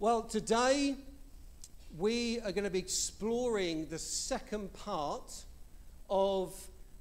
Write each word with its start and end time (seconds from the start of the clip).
Well, 0.00 0.24
today 0.24 0.96
we 1.96 2.40
are 2.40 2.50
going 2.50 2.64
to 2.64 2.70
be 2.70 2.80
exploring 2.80 3.86
the 3.86 3.98
second 3.98 4.72
part 4.72 5.32
of 6.10 6.52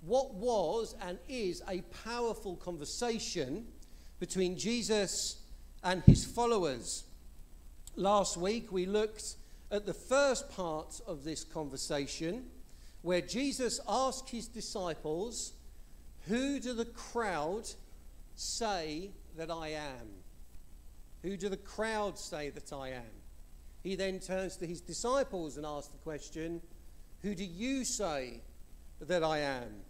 what 0.05 0.35
was 0.35 0.93
and 1.01 1.17
is 1.27 1.63
a 1.67 1.81
powerful 2.05 2.55
conversation 2.57 3.65
between 4.19 4.55
Jesus 4.55 5.37
and 5.83 6.03
his 6.03 6.23
followers. 6.23 7.05
Last 7.95 8.37
week 8.37 8.71
we 8.71 8.85
looked 8.85 9.37
at 9.71 9.87
the 9.87 9.93
first 9.95 10.51
part 10.51 11.01
of 11.07 11.23
this 11.23 11.43
conversation 11.43 12.45
where 13.01 13.21
Jesus 13.21 13.79
asked 13.89 14.29
his 14.29 14.47
disciples, 14.47 15.53
Who 16.27 16.59
do 16.59 16.73
the 16.73 16.85
crowd 16.85 17.67
say 18.35 19.09
that 19.35 19.49
I 19.49 19.69
am? 19.69 20.22
Who 21.23 21.37
do 21.37 21.49
the 21.49 21.57
crowd 21.57 22.19
say 22.19 22.49
that 22.51 22.71
I 22.73 22.89
am? 22.89 23.23
He 23.81 23.95
then 23.95 24.19
turns 24.19 24.57
to 24.57 24.67
his 24.67 24.81
disciples 24.81 25.57
and 25.57 25.65
asks 25.65 25.91
the 25.91 25.97
question, 25.97 26.61
Who 27.21 27.33
do 27.33 27.43
you 27.43 27.85
say 27.85 28.41
that 28.99 29.23
I 29.23 29.39
am? 29.39 29.81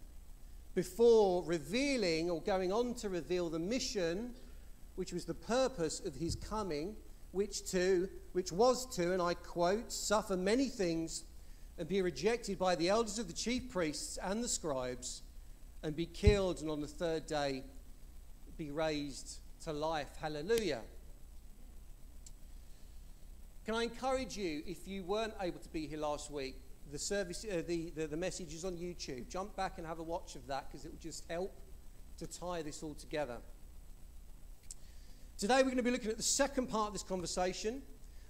Before 0.75 1.43
revealing 1.43 2.29
or 2.29 2.41
going 2.41 2.71
on 2.71 2.93
to 2.95 3.09
reveal 3.09 3.49
the 3.49 3.59
mission, 3.59 4.33
which 4.95 5.11
was 5.11 5.25
the 5.25 5.33
purpose 5.33 5.99
of 5.99 6.15
his 6.15 6.35
coming, 6.35 6.95
which 7.31 7.69
to 7.71 8.09
which 8.33 8.51
was 8.51 8.87
to, 8.95 9.13
and 9.13 9.21
I 9.21 9.35
quote, 9.35 9.91
suffer 9.91 10.35
many 10.35 10.69
things 10.69 11.23
and 11.77 11.87
be 11.87 12.01
rejected 12.01 12.57
by 12.57 12.75
the 12.75 12.89
elders 12.89 13.19
of 13.19 13.27
the 13.27 13.33
chief 13.33 13.69
priests 13.69 14.17
and 14.21 14.43
the 14.43 14.47
scribes, 14.47 15.21
and 15.81 15.95
be 15.95 16.05
killed, 16.05 16.61
and 16.61 16.69
on 16.69 16.81
the 16.81 16.87
third 16.87 17.25
day 17.27 17.63
be 18.57 18.71
raised 18.71 19.39
to 19.63 19.73
life. 19.73 20.09
Hallelujah. 20.19 20.81
Can 23.65 23.75
I 23.75 23.83
encourage 23.83 24.35
you, 24.35 24.61
if 24.67 24.89
you 24.89 25.03
weren't 25.03 25.33
able 25.39 25.59
to 25.59 25.69
be 25.69 25.87
here 25.87 25.99
last 25.99 26.29
week, 26.29 26.57
the 26.91 26.99
service, 26.99 27.45
uh, 27.49 27.63
the, 27.65 27.91
the, 27.95 28.07
the 28.07 28.17
message 28.17 28.53
is 28.53 28.65
on 28.65 28.73
YouTube. 28.73 29.29
Jump 29.29 29.55
back 29.55 29.77
and 29.77 29.87
have 29.87 29.99
a 29.99 30.03
watch 30.03 30.35
of 30.35 30.45
that 30.47 30.69
because 30.69 30.85
it 30.85 30.91
will 30.91 30.99
just 30.99 31.23
help 31.29 31.53
to 32.17 32.27
tie 32.27 32.61
this 32.61 32.83
all 32.83 32.93
together. 32.93 33.37
Today 35.37 35.57
we're 35.57 35.63
going 35.63 35.77
to 35.77 35.83
be 35.83 35.91
looking 35.91 36.09
at 36.09 36.17
the 36.17 36.23
second 36.23 36.67
part 36.67 36.87
of 36.87 36.93
this 36.93 37.03
conversation, 37.03 37.81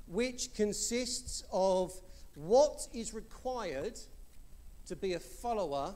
which 0.07 0.53
consists 0.53 1.43
of 1.51 1.91
what 2.35 2.87
is 2.93 3.13
required 3.13 3.99
to 4.85 4.95
be 4.95 5.13
a 5.13 5.19
follower 5.19 5.95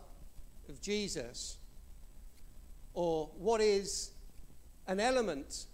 of 0.68 0.82
Jesus, 0.82 1.58
or 2.96 3.30
what 3.38 3.62
is 3.62 4.12
an 4.88 5.00
element 5.00 5.68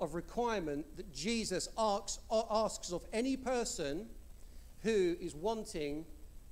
of 0.00 0.14
requirement 0.14 0.84
that 0.96 1.12
Jesus 1.12 1.68
asks, 1.76 2.18
asks 2.50 2.92
of 2.92 3.04
any 3.12 3.36
person 3.36 4.06
who 4.82 5.16
is 5.20 5.34
wanting 5.34 6.06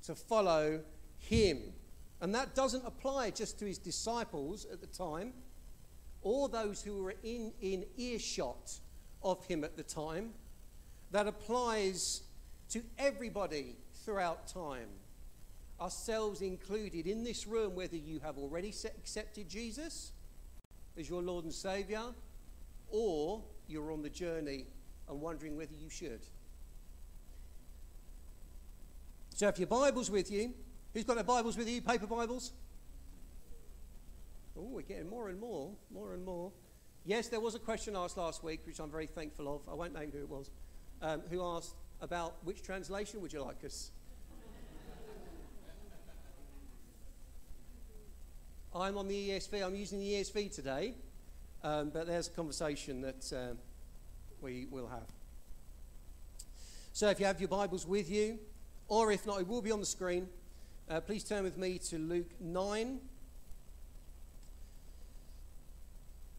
to 0.05 0.15
follow 0.15 0.81
him. 1.19 1.73
And 2.21 2.35
that 2.35 2.55
doesn't 2.55 2.85
apply 2.85 3.31
just 3.31 3.59
to 3.61 3.65
his 3.65 3.79
disciples 3.79 4.67
at 4.73 4.81
the 4.81 4.87
time 4.87 5.33
or 6.23 6.49
those 6.49 6.83
who 6.83 7.03
were 7.03 7.15
in, 7.23 7.53
in 7.61 7.85
earshot 7.97 8.79
of 9.23 9.45
him 9.47 9.65
at 9.65 9.77
the 9.77 9.83
time. 9.83 10.33
That 11.11 11.27
applies 11.27 12.23
to 12.71 12.83
everybody 12.99 13.77
throughout 14.05 14.47
time, 14.47 14.89
ourselves 15.81 16.43
included 16.43 17.07
in 17.07 17.25
this 17.25 17.47
room, 17.47 17.75
whether 17.75 17.97
you 17.97 18.21
have 18.21 18.37
already 18.37 18.75
accepted 18.99 19.49
Jesus 19.49 20.12
as 20.99 21.09
your 21.09 21.23
Lord 21.23 21.45
and 21.45 21.55
Savior 21.55 22.03
or 22.91 23.42
you're 23.67 23.92
on 23.92 24.03
the 24.03 24.11
journey 24.11 24.67
and 25.08 25.20
wondering 25.20 25.56
whether 25.56 25.75
you 25.75 25.91
should. 25.91 26.20
So 29.34 29.48
if 29.48 29.58
your 29.58 29.69
Bible's 29.69 30.11
with 30.11 30.31
you, 30.31 30.53
who's 30.92 31.05
got 31.05 31.14
their 31.14 31.25
Bibles 31.25 31.56
with 31.56 31.69
you? 31.69 31.81
Paper 31.81 32.06
Bibles? 32.06 32.53
Oh, 34.56 34.62
we're 34.62 34.82
getting 34.82 35.09
more 35.09 35.28
and 35.28 35.38
more, 35.38 35.71
more 35.93 36.15
and 36.15 36.25
more. 36.25 36.50
Yes, 37.04 37.28
there 37.28 37.41
was 37.41 37.54
a 37.54 37.60
question 37.60 37.94
asked 37.94 38.16
last 38.16 38.43
week, 38.43 38.60
which 38.66 38.81
I'm 38.81 38.91
very 38.91 39.06
thankful 39.06 39.54
of. 39.54 39.62
I 39.71 39.75
won't 39.75 39.94
name 39.94 40.10
who 40.12 40.19
it 40.19 40.28
was, 40.28 40.50
um, 41.00 41.22
who 41.31 41.43
asked 41.43 41.75
about 42.00 42.44
which 42.44 42.62
translation 42.62 43.21
would 43.21 43.32
you 43.32 43.43
like 43.43 43.65
us? 43.65 43.93
I'm 48.75 48.98
on 48.98 49.09
the 49.09 49.31
ESV. 49.31 49.65
I'm 49.65 49.75
using 49.75 49.98
the 49.98 50.12
ESV 50.15 50.54
today. 50.54 50.94
Um, 51.65 51.91
but 51.91 52.07
there's 52.07 52.29
a 52.29 52.31
conversation 52.31 53.01
that 53.03 53.33
uh, 53.33 53.55
we 54.41 54.67
will 54.71 54.87
have. 54.87 55.07
So 56.93 57.09
if 57.09 57.19
you 57.19 57.27
have 57.27 57.41
your 57.41 57.49
Bibles 57.49 57.87
with 57.87 58.11
you, 58.11 58.39
or 58.89 59.11
if 59.13 59.27
not, 59.27 59.41
it 59.41 59.49
will 59.49 59.63
be 59.63 59.73
on 59.73 59.81
the 59.81 59.87
screen. 59.87 60.29
Uh, 60.89 61.01
please 61.01 61.25
turn 61.25 61.45
with 61.45 61.59
me 61.59 61.79
to 61.79 61.99
Luke 61.99 62.31
9. 62.41 63.01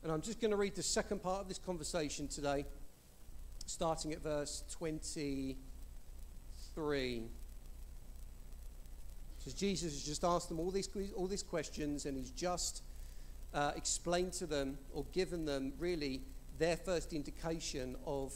And 0.03 0.11
I'm 0.11 0.21
just 0.21 0.39
going 0.39 0.51
to 0.51 0.57
read 0.57 0.75
the 0.75 0.83
second 0.83 1.21
part 1.21 1.41
of 1.41 1.47
this 1.49 1.59
conversation 1.59 2.27
today, 2.27 2.65
starting 3.65 4.13
at 4.13 4.23
verse 4.23 4.63
23. 4.71 5.55
Because 9.37 9.53
Jesus 9.53 9.93
has 9.93 10.03
just 10.03 10.23
asked 10.23 10.47
them 10.47 10.59
all 10.59 10.71
these, 10.71 10.89
all 11.15 11.27
these 11.27 11.43
questions, 11.43 12.05
and 12.05 12.17
he's 12.17 12.31
just 12.31 12.81
uh, 13.53 13.71
explained 13.75 14.33
to 14.33 14.45
them 14.45 14.77
or 14.93 15.05
given 15.11 15.45
them 15.45 15.73
really 15.79 16.21
their 16.57 16.77
first 16.77 17.13
indication 17.13 17.95
of 18.05 18.33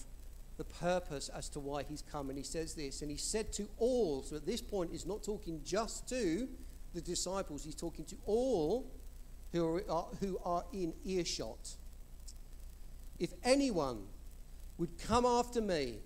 the 0.58 0.64
purpose 0.64 1.30
as 1.30 1.50
to 1.50 1.60
why 1.60 1.84
he's 1.84 2.02
come. 2.02 2.30
And 2.30 2.38
he 2.38 2.44
says 2.44 2.76
this, 2.76 3.02
and 3.02 3.12
he 3.12 3.18
said 3.18 3.52
to 3.54 3.68
all, 3.78 4.24
so 4.24 4.36
at 4.36 4.46
this 4.46 4.62
point, 4.62 4.92
he's 4.92 5.06
not 5.06 5.24
talking 5.24 5.62
just 5.64 6.08
to 6.10 6.48
the 6.94 7.02
disciples, 7.02 7.64
he's 7.64 7.76
talking 7.76 8.06
to 8.06 8.16
all 8.26 8.92
who 9.52 9.82
are, 9.90 10.08
who 10.20 10.40
are 10.44 10.64
in 10.74 10.94
earshot. 11.06 11.76
If 13.20 13.32
anyone 13.44 14.04
would 14.78 14.98
come 15.08 15.26
after 15.26 15.62
me, 15.62 16.00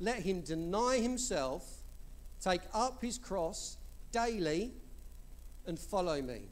let 0.00 0.20
him 0.20 0.40
deny 0.40 0.98
himself, 0.98 1.64
take 2.40 2.62
up 2.74 3.00
his 3.02 3.18
cross 3.18 3.76
daily, 4.10 4.72
and 5.66 5.78
follow 5.78 6.20
me. 6.20 6.51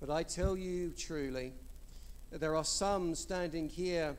But 0.00 0.10
I 0.10 0.22
tell 0.22 0.56
you 0.56 0.90
truly 0.90 1.52
that 2.30 2.40
there 2.40 2.54
are 2.54 2.64
some 2.64 3.14
standing 3.14 3.68
here 3.68 4.16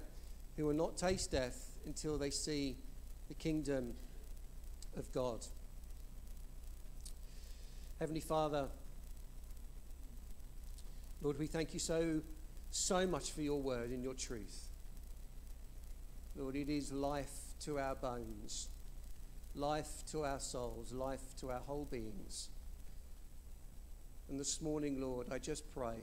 who 0.55 0.65
will 0.65 0.73
not 0.73 0.97
taste 0.97 1.31
death 1.31 1.75
until 1.85 2.17
they 2.17 2.31
see 2.31 2.77
the 3.27 3.35
kingdom 3.35 3.93
of 4.97 5.11
God. 5.11 5.45
Heavenly 7.99 8.21
Father, 8.21 8.67
Lord, 11.21 11.39
we 11.39 11.47
thank 11.47 11.73
you 11.73 11.79
so, 11.79 12.21
so 12.69 13.07
much 13.07 13.31
for 13.31 13.41
your 13.41 13.61
word 13.61 13.89
and 13.89 14.03
your 14.03 14.13
truth. 14.13 14.69
Lord, 16.35 16.55
it 16.55 16.69
is 16.69 16.91
life 16.91 17.33
to 17.61 17.79
our 17.79 17.95
bones, 17.95 18.69
life 19.55 20.03
to 20.11 20.23
our 20.23 20.39
souls, 20.39 20.91
life 20.93 21.35
to 21.39 21.49
our 21.49 21.59
whole 21.59 21.85
beings. 21.85 22.49
And 24.29 24.39
this 24.39 24.61
morning, 24.61 24.99
Lord, 24.99 25.27
I 25.31 25.39
just 25.39 25.71
pray 25.73 25.95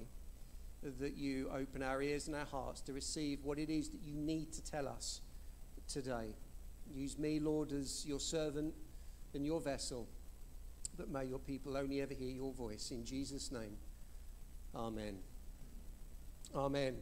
that 0.99 1.17
you 1.17 1.51
open 1.55 1.83
our 1.83 2.01
ears 2.01 2.27
and 2.27 2.35
our 2.35 2.47
hearts 2.47 2.81
to 2.83 2.93
receive 2.93 3.45
what 3.45 3.59
it 3.59 3.69
is 3.69 3.91
that 3.91 4.01
you 4.03 4.15
need 4.15 4.53
to 4.55 4.63
tell 4.63 4.89
us 4.89 5.21
today. 5.89 6.35
Use 6.95 7.19
me, 7.19 7.39
Lord, 7.39 7.73
as 7.73 8.05
your 8.07 8.21
servant 8.21 8.75
and 9.35 9.45
your 9.45 9.61
vessel, 9.61 10.09
but 10.97 11.11
may 11.11 11.25
your 11.25 11.39
people 11.39 11.77
only 11.77 12.01
ever 12.01 12.15
hear 12.15 12.31
your 12.31 12.53
voice. 12.53 12.91
In 12.91 13.05
Jesus' 13.05 13.51
name, 13.53 13.77
amen. 14.75 15.19
Amen. 16.55 16.97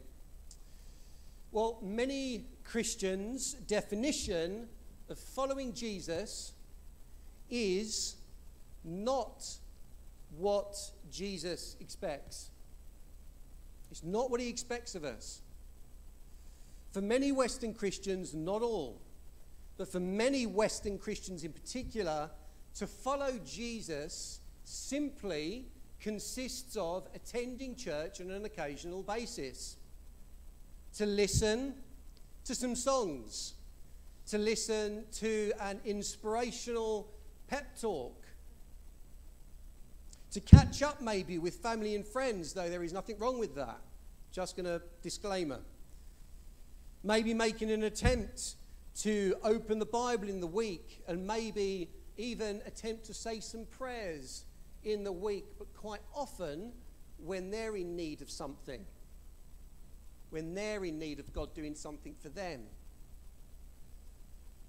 Well, 1.51 1.79
many 1.81 2.47
Christians' 2.63 3.53
definition 3.53 4.67
of 5.09 5.19
following 5.19 5.73
Jesus 5.73 6.53
is 7.49 8.15
not 8.83 9.45
what 10.37 10.75
Jesus 11.11 11.75
expects. 11.79 12.49
It's 13.91 14.03
not 14.03 14.31
what 14.31 14.39
he 14.39 14.49
expects 14.49 14.95
of 14.95 15.03
us. 15.03 15.41
For 16.91 17.01
many 17.01 17.31
Western 17.31 17.73
Christians, 17.73 18.33
not 18.33 18.61
all, 18.61 19.01
but 19.77 19.87
for 19.87 19.99
many 19.99 20.45
Western 20.45 20.97
Christians 20.97 21.43
in 21.43 21.51
particular, 21.51 22.29
to 22.75 22.87
follow 22.87 23.39
Jesus 23.45 24.39
simply 24.63 25.65
consists 25.99 26.75
of 26.75 27.07
attending 27.15 27.75
church 27.75 28.19
on 28.19 28.31
an 28.31 28.45
occasional 28.45 29.03
basis, 29.03 29.77
to 30.95 31.05
listen 31.05 31.75
to 32.45 32.53
some 32.53 32.75
songs, 32.75 33.53
to 34.27 34.37
listen 34.37 35.05
to 35.13 35.51
an 35.61 35.79
inspirational 35.85 37.09
pep 37.47 37.79
talk, 37.79 38.22
to 40.33 40.39
catch 40.39 40.81
up 40.81 40.99
maybe 40.99 41.37
with 41.37 41.55
family 41.55 41.95
and 41.95 42.05
friends, 42.05 42.53
though 42.53 42.69
there 42.69 42.83
is 42.83 42.91
nothing 42.91 43.17
wrong 43.19 43.37
with 43.37 43.55
that. 43.55 43.79
Just 44.31 44.57
going 44.57 44.65
to 44.65 44.81
disclaimer. 45.03 45.59
Maybe 47.03 47.35
making 47.35 47.71
an 47.71 47.83
attempt 47.83 48.55
to 49.01 49.35
open 49.43 49.77
the 49.77 49.85
Bible 49.85 50.29
in 50.29 50.39
the 50.39 50.47
week 50.47 51.03
and 51.07 51.27
maybe 51.27 51.89
even 52.17 52.61
attempt 52.65 53.05
to 53.05 53.13
say 53.13 53.39
some 53.39 53.65
prayers 53.65 54.45
in 54.83 55.03
the 55.03 55.11
week, 55.11 55.45
but 55.57 55.71
quite 55.75 56.01
often 56.15 56.73
when 57.17 57.51
they're 57.51 57.75
in 57.75 57.95
need 57.95 58.21
of 58.21 58.29
something, 58.29 58.85
when 60.31 60.55
they're 60.55 60.83
in 60.83 60.97
need 60.97 61.19
of 61.19 61.31
God 61.31 61.53
doing 61.53 61.75
something 61.75 62.15
for 62.19 62.29
them. 62.29 62.61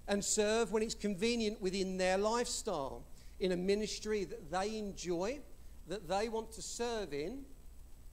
And 0.07 0.23
serve 0.23 0.71
when 0.71 0.83
it's 0.83 0.93
convenient 0.93 1.59
within 1.59 1.97
their 1.97 2.19
lifestyle 2.19 3.03
in 3.39 3.51
a 3.51 3.57
ministry 3.57 4.23
that 4.25 4.51
they 4.51 4.77
enjoy, 4.77 5.39
that 5.87 6.07
they 6.07 6.29
want 6.29 6.51
to 6.53 6.61
serve 6.61 7.13
in, 7.13 7.43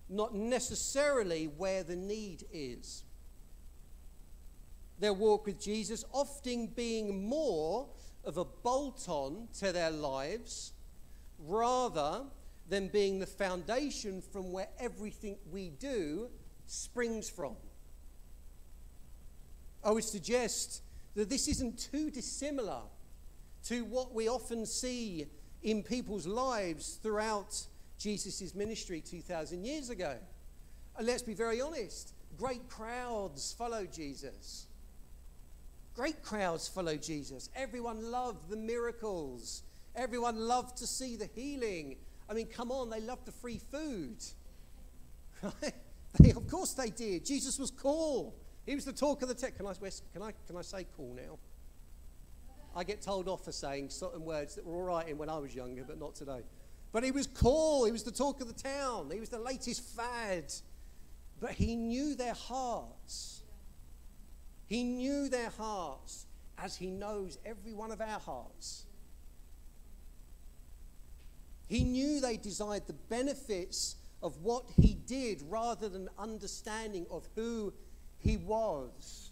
not 0.08 0.34
necessarily 0.34 1.46
where 1.46 1.82
the 1.82 1.96
need 1.96 2.44
is. 2.52 3.04
Their 4.98 5.12
walk 5.12 5.46
with 5.46 5.60
Jesus 5.60 6.04
often 6.12 6.66
being 6.66 7.26
more 7.28 7.88
of 8.24 8.36
a 8.36 8.44
bolt 8.44 9.08
on 9.08 9.48
to 9.58 9.72
their 9.72 9.90
lives 9.90 10.72
rather 11.38 12.22
than 12.69 12.88
being 12.88 13.19
the 13.19 13.26
foundation 13.26 14.22
from 14.22 14.52
where 14.52 14.69
everything 14.78 15.36
we 15.50 15.70
do 15.70 16.28
springs 16.66 17.28
from. 17.28 17.56
I 19.84 19.90
would 19.90 20.04
suggest 20.04 20.82
that 21.14 21.28
this 21.28 21.48
isn't 21.48 21.78
too 21.78 22.10
dissimilar 22.10 22.82
to 23.64 23.84
what 23.84 24.14
we 24.14 24.28
often 24.28 24.64
see 24.66 25.26
in 25.62 25.82
people's 25.82 26.26
lives 26.26 26.98
throughout 27.02 27.66
Jesus' 27.98 28.54
ministry 28.54 29.00
2,000 29.00 29.64
years 29.64 29.90
ago. 29.90 30.16
And 30.96 31.06
let's 31.06 31.22
be 31.22 31.34
very 31.34 31.60
honest 31.60 32.14
great 32.38 32.68
crowds 32.68 33.54
followed 33.56 33.92
Jesus. 33.92 34.66
Great 35.94 36.22
crowds 36.22 36.68
followed 36.68 37.02
Jesus. 37.02 37.50
Everyone 37.54 38.10
loved 38.10 38.48
the 38.48 38.56
miracles. 38.56 39.62
Everyone 39.94 40.36
loved 40.36 40.78
to 40.78 40.86
see 40.86 41.16
the 41.16 41.28
healing. 41.34 41.96
I 42.28 42.34
mean, 42.34 42.46
come 42.46 42.72
on, 42.72 42.88
they 42.88 43.00
loved 43.00 43.26
the 43.26 43.32
free 43.32 43.60
food. 43.70 44.16
they, 46.20 46.30
of 46.30 46.46
course 46.48 46.72
they 46.72 46.88
did. 46.88 47.26
Jesus 47.26 47.58
was 47.58 47.70
cool. 47.70 48.34
He 48.64 48.74
was 48.74 48.86
the 48.86 48.92
talk 48.92 49.22
of 49.22 49.28
the 49.28 49.34
tech. 49.34 49.56
Can 49.56 49.66
I, 49.66 49.74
can 49.74 50.22
I, 50.22 50.32
can 50.46 50.56
I 50.56 50.62
say 50.62 50.86
cool 50.96 51.14
now? 51.14 51.38
I 52.74 52.84
get 52.84 53.02
told 53.02 53.28
off 53.28 53.44
for 53.44 53.52
saying 53.52 53.90
certain 53.90 54.24
words 54.24 54.54
that 54.54 54.64
were 54.64 54.76
all 54.76 54.82
right 54.82 55.08
in 55.08 55.19
when 55.19 55.28
I 55.28 55.38
was 55.38 55.54
younger, 55.54 55.84
but 55.84 55.98
not 55.98 56.14
today. 56.14 56.40
But 56.92 57.04
he 57.04 57.10
was 57.10 57.26
cool. 57.26 57.84
He 57.84 57.92
was 57.92 58.02
the 58.02 58.12
talk 58.12 58.40
of 58.40 58.48
the 58.48 58.62
town. 58.62 59.10
He 59.12 59.20
was 59.20 59.28
the 59.28 59.38
latest 59.38 59.82
fad. 59.96 60.52
But 61.40 61.52
he 61.52 61.76
knew 61.76 62.14
their 62.14 62.34
hearts. 62.34 63.42
He 64.66 64.84
knew 64.84 65.28
their 65.28 65.50
hearts 65.50 66.26
as 66.56 66.76
He 66.76 66.90
knows 66.90 67.38
every 67.44 67.74
one 67.74 67.90
of 67.90 68.00
our 68.00 68.20
hearts. 68.20 68.84
He 71.69 71.84
knew 71.84 72.20
they 72.20 72.36
desired 72.36 72.86
the 72.86 72.92
benefits 72.92 73.96
of 74.22 74.38
what 74.42 74.64
He 74.80 74.94
did 74.94 75.42
rather 75.48 75.88
than 75.88 76.08
understanding 76.19 77.06
of 77.10 77.28
who 77.34 77.72
He 78.19 78.36
was. 78.36 79.30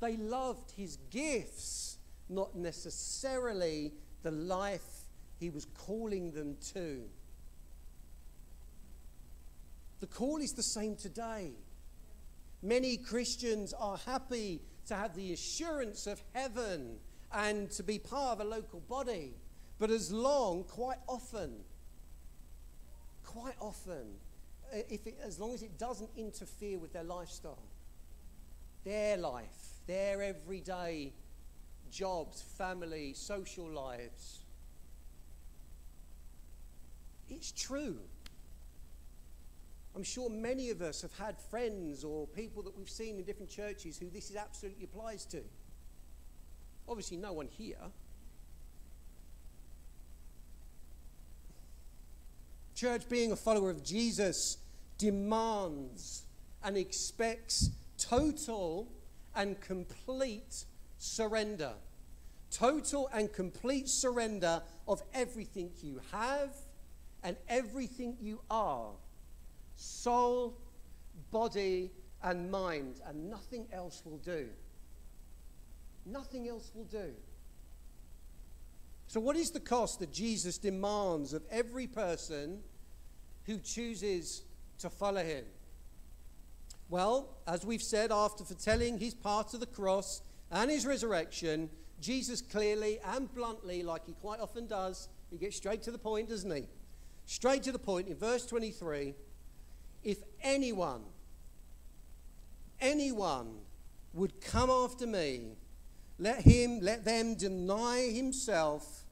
They 0.00 0.16
loved 0.16 0.72
His 0.72 0.98
gifts, 1.10 1.91
not 2.28 2.54
necessarily 2.56 3.92
the 4.22 4.30
life 4.30 5.06
He 5.38 5.50
was 5.50 5.66
calling 5.74 6.32
them 6.32 6.56
to. 6.74 7.02
The 10.00 10.06
call 10.06 10.38
is 10.38 10.52
the 10.52 10.62
same 10.62 10.96
today. 10.96 11.52
Many 12.62 12.96
Christians 12.96 13.72
are 13.72 13.96
happy 13.98 14.60
to 14.86 14.94
have 14.94 15.14
the 15.14 15.32
assurance 15.32 16.06
of 16.06 16.22
heaven 16.32 16.98
and 17.32 17.70
to 17.72 17.82
be 17.82 17.98
part 17.98 18.40
of 18.40 18.46
a 18.46 18.48
local 18.48 18.80
body. 18.80 19.34
But 19.78 19.90
as 19.90 20.12
long, 20.12 20.64
quite 20.64 20.98
often, 21.08 21.54
quite 23.24 23.56
often, 23.60 24.14
uh, 24.72 24.78
if 24.88 25.06
it, 25.06 25.18
as 25.22 25.38
long 25.38 25.54
as 25.54 25.62
it 25.62 25.78
doesn't 25.78 26.10
interfere 26.16 26.78
with 26.78 26.92
their 26.92 27.04
lifestyle, 27.04 27.68
their 28.84 29.16
life, 29.16 29.80
their 29.86 30.22
everyday 30.22 31.12
jobs, 31.92 32.42
family, 32.42 33.12
social 33.14 33.68
lives, 33.68 34.40
it's 37.28 37.52
true. 37.52 37.98
I'm 39.94 40.02
sure 40.02 40.30
many 40.30 40.70
of 40.70 40.80
us 40.80 41.02
have 41.02 41.12
had 41.18 41.38
friends 41.38 42.02
or 42.02 42.26
people 42.26 42.62
that 42.62 42.76
we've 42.76 42.88
seen 42.88 43.18
in 43.18 43.24
different 43.24 43.50
churches 43.50 43.98
who 43.98 44.08
this 44.08 44.30
is 44.30 44.36
absolutely 44.36 44.84
applies 44.84 45.26
to. 45.26 45.42
Obviously, 46.88 47.18
no 47.18 47.34
one 47.34 47.46
here. 47.46 47.76
Church, 52.74 53.08
being 53.08 53.32
a 53.32 53.36
follower 53.36 53.70
of 53.70 53.84
Jesus, 53.84 54.56
demands 54.96 56.22
and 56.64 56.76
expects 56.76 57.70
total 57.98 58.88
and 59.34 59.60
complete 59.60 60.64
surrender. 61.02 61.72
Total 62.50 63.08
and 63.12 63.32
complete 63.32 63.88
surrender 63.88 64.62
of 64.86 65.02
everything 65.14 65.70
you 65.82 66.00
have 66.12 66.54
and 67.22 67.36
everything 67.48 68.16
you 68.20 68.40
are 68.50 68.90
soul, 69.74 70.56
body, 71.30 71.90
and 72.22 72.50
mind, 72.50 73.00
and 73.06 73.28
nothing 73.28 73.66
else 73.72 74.02
will 74.04 74.18
do. 74.18 74.48
Nothing 76.06 76.48
else 76.48 76.70
will 76.74 76.84
do. 76.84 77.12
So, 79.06 79.20
what 79.20 79.36
is 79.36 79.50
the 79.50 79.60
cost 79.60 79.98
that 79.98 80.12
Jesus 80.12 80.58
demands 80.58 81.32
of 81.32 81.42
every 81.50 81.86
person 81.86 82.60
who 83.44 83.58
chooses 83.58 84.42
to 84.78 84.88
follow 84.88 85.22
him? 85.22 85.44
Well, 86.88 87.38
as 87.46 87.64
we've 87.64 87.82
said, 87.82 88.12
after 88.12 88.44
foretelling 88.44 88.98
his 88.98 89.14
part 89.14 89.54
of 89.54 89.60
the 89.60 89.66
cross 89.66 90.22
and 90.52 90.70
his 90.70 90.86
resurrection, 90.86 91.70
Jesus 92.00 92.42
clearly 92.42 93.00
and 93.04 93.32
bluntly, 93.34 93.82
like 93.82 94.06
he 94.06 94.12
quite 94.12 94.38
often 94.38 94.66
does, 94.66 95.08
he 95.30 95.38
gets 95.38 95.56
straight 95.56 95.82
to 95.84 95.90
the 95.90 95.98
point, 95.98 96.28
doesn't 96.28 96.54
he? 96.54 96.64
Straight 97.24 97.62
to 97.62 97.72
the 97.72 97.78
point 97.78 98.08
in 98.08 98.16
verse 98.16 98.46
23 98.46 99.14
if 100.04 100.18
anyone, 100.42 101.02
anyone 102.80 103.60
would 104.12 104.40
come 104.40 104.68
after 104.68 105.06
me, 105.06 105.52
let 106.18 106.40
him, 106.40 106.80
let 106.80 107.04
them 107.04 107.36
deny 107.36 108.10
himself, 108.12 109.04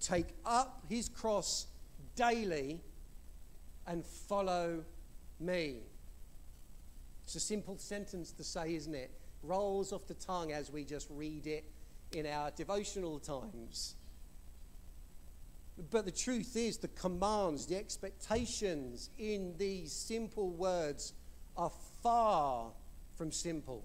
take 0.00 0.28
up 0.46 0.84
his 0.88 1.08
cross 1.08 1.66
daily, 2.14 2.80
and 3.86 4.04
follow 4.04 4.84
me. 5.40 5.78
It's 7.24 7.34
a 7.34 7.40
simple 7.40 7.76
sentence 7.78 8.30
to 8.32 8.44
say, 8.44 8.74
isn't 8.76 8.94
it? 8.94 9.10
Rolls 9.42 9.92
off 9.92 10.06
the 10.06 10.14
tongue 10.14 10.52
as 10.52 10.70
we 10.70 10.84
just 10.84 11.08
read 11.10 11.46
it 11.46 11.64
in 12.12 12.26
our 12.26 12.50
devotional 12.50 13.18
times. 13.18 13.94
But 15.90 16.04
the 16.04 16.10
truth 16.10 16.56
is, 16.56 16.78
the 16.78 16.88
commands, 16.88 17.66
the 17.66 17.76
expectations 17.76 19.10
in 19.18 19.54
these 19.58 19.92
simple 19.92 20.50
words 20.50 21.12
are 21.56 21.70
far 22.02 22.72
from 23.16 23.30
simple. 23.30 23.84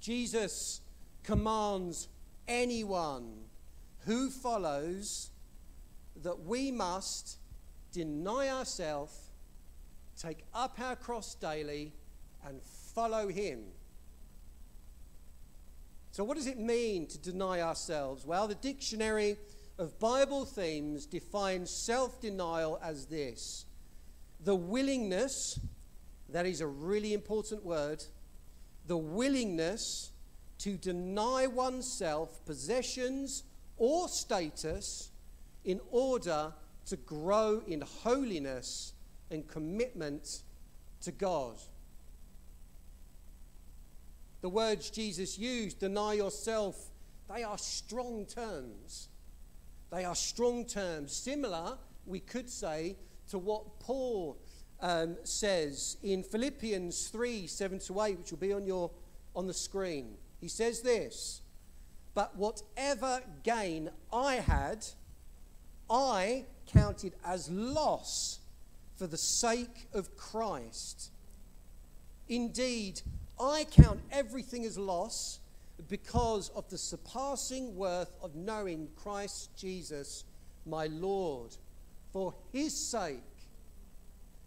Jesus 0.00 0.80
commands 1.22 2.08
anyone 2.48 3.44
who 4.06 4.30
follows 4.30 5.30
that 6.22 6.40
we 6.40 6.70
must 6.70 7.38
deny 7.92 8.48
ourselves, 8.48 9.30
take 10.20 10.44
up 10.54 10.80
our 10.80 10.96
cross 10.96 11.34
daily, 11.34 11.92
and 12.48 12.62
follow 12.62 13.28
him. 13.28 13.64
So, 16.10 16.24
what 16.24 16.36
does 16.36 16.46
it 16.46 16.58
mean 16.58 17.06
to 17.08 17.18
deny 17.18 17.60
ourselves? 17.60 18.26
Well, 18.26 18.48
the 18.48 18.54
dictionary 18.54 19.36
of 19.78 19.98
Bible 20.00 20.44
themes 20.44 21.06
defines 21.06 21.70
self 21.70 22.20
denial 22.20 22.80
as 22.82 23.06
this 23.06 23.66
the 24.44 24.56
willingness, 24.56 25.60
that 26.30 26.46
is 26.46 26.60
a 26.60 26.66
really 26.66 27.12
important 27.12 27.64
word, 27.64 28.04
the 28.86 28.96
willingness 28.96 30.10
to 30.58 30.76
deny 30.76 31.46
oneself 31.46 32.44
possessions 32.46 33.44
or 33.76 34.08
status 34.08 35.10
in 35.64 35.80
order 35.90 36.52
to 36.86 36.96
grow 36.96 37.62
in 37.66 37.82
holiness 37.82 38.92
and 39.30 39.46
commitment 39.46 40.42
to 41.02 41.12
God. 41.12 41.56
The 44.40 44.48
words 44.48 44.90
Jesus 44.90 45.38
used, 45.38 45.80
deny 45.80 46.14
yourself, 46.14 46.90
they 47.32 47.42
are 47.42 47.58
strong 47.58 48.24
terms. 48.26 49.08
They 49.90 50.04
are 50.04 50.14
strong 50.14 50.64
terms, 50.64 51.12
similar, 51.12 51.78
we 52.06 52.20
could 52.20 52.48
say, 52.48 52.96
to 53.30 53.38
what 53.38 53.80
Paul 53.80 54.38
um, 54.80 55.16
says 55.24 55.96
in 56.02 56.22
Philippians 56.22 57.08
3 57.08 57.46
7 57.46 57.78
to 57.80 58.00
8, 58.02 58.18
which 58.18 58.30
will 58.30 58.38
be 58.38 58.52
on, 58.52 58.66
your, 58.66 58.90
on 59.34 59.46
the 59.46 59.54
screen. 59.54 60.16
He 60.40 60.48
says 60.48 60.82
this 60.82 61.42
But 62.14 62.36
whatever 62.36 63.22
gain 63.42 63.90
I 64.12 64.36
had, 64.36 64.86
I 65.90 66.44
counted 66.66 67.14
as 67.24 67.50
loss 67.50 68.40
for 68.96 69.06
the 69.06 69.16
sake 69.16 69.88
of 69.92 70.16
Christ. 70.16 71.10
Indeed, 72.28 73.00
I 73.40 73.64
count 73.70 74.00
everything 74.10 74.64
as 74.64 74.76
loss 74.78 75.40
because 75.88 76.50
of 76.50 76.68
the 76.68 76.78
surpassing 76.78 77.76
worth 77.76 78.16
of 78.22 78.34
knowing 78.34 78.88
Christ 78.96 79.56
Jesus, 79.56 80.24
my 80.66 80.86
Lord. 80.86 81.56
For 82.12 82.34
his 82.52 82.76
sake, 82.76 83.22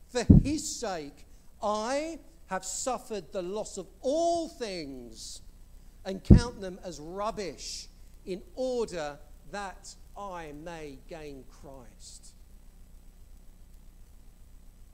for 0.10 0.26
his 0.44 0.68
sake, 0.68 1.26
I 1.64 2.20
have 2.48 2.66
suffered 2.66 3.32
the 3.32 3.42
loss 3.42 3.78
of 3.78 3.88
all 4.02 4.50
things 4.50 5.42
and 6.04 6.24
count 6.24 6.60
them 6.60 6.80
as 6.84 7.00
rubbish 7.00 7.88
in 8.26 8.42
order 8.56 9.18
that 9.52 9.96
I 10.18 10.52
may 10.64 10.98
gain 11.08 11.46
Christ. 11.50 12.34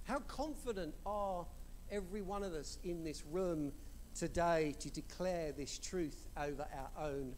How 0.03 0.19
confident 0.19 0.93
are 1.05 1.45
every 1.89 2.21
one 2.21 2.43
of 2.43 2.53
us 2.53 2.77
in 2.83 3.03
this 3.03 3.23
room 3.25 3.71
today 4.17 4.75
to 4.79 4.89
declare 4.89 5.51
this 5.51 5.77
truth 5.77 6.27
over 6.35 6.65
our 6.73 7.05
own 7.05 7.33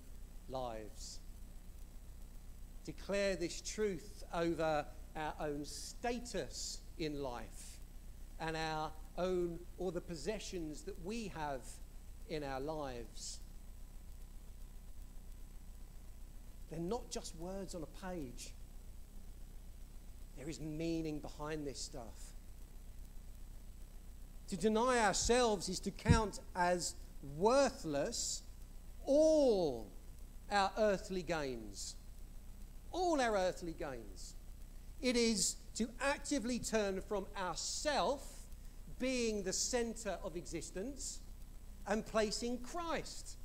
lives? 0.49 1.19
Declare 2.85 3.35
this 3.35 3.61
truth 3.61 4.23
over 4.33 4.85
our 5.15 5.33
own 5.39 5.65
status 5.65 6.79
in 6.97 7.21
life 7.21 7.79
and 8.39 8.55
our 8.55 8.91
own 9.17 9.59
or 9.77 9.91
the 9.91 10.01
possessions 10.01 10.81
that 10.83 10.95
we 11.05 11.31
have 11.35 11.61
in 12.29 12.43
our 12.43 12.59
lives. 12.59 13.39
They're 16.69 16.79
not 16.79 17.09
just 17.09 17.35
words 17.35 17.75
on 17.75 17.83
a 17.83 18.07
page. 18.07 18.51
There 20.37 20.47
is 20.47 20.61
meaning 20.61 21.19
behind 21.19 21.67
this 21.67 21.79
stuff. 21.79 22.38
To 24.49 24.57
deny 24.57 24.99
ourselves 24.99 25.69
is 25.69 25.79
to 25.81 25.91
count 25.91 26.39
as 26.55 26.95
worthless 27.37 28.41
all 29.05 29.91
our 30.51 30.71
earthly 30.77 31.21
gains. 31.21 31.95
All 32.91 33.21
our 33.21 33.35
earthly 33.35 33.73
gains. 33.73 34.35
It 35.01 35.15
is 35.15 35.57
to 35.75 35.87
actively 36.01 36.57
turn 36.57 36.99
from 37.01 37.27
ourself 37.37 38.27
being 38.97 39.43
the 39.43 39.53
center 39.53 40.17
of 40.23 40.35
existence 40.35 41.19
and 41.87 42.05
placing 42.05 42.57
Christ 42.59 43.37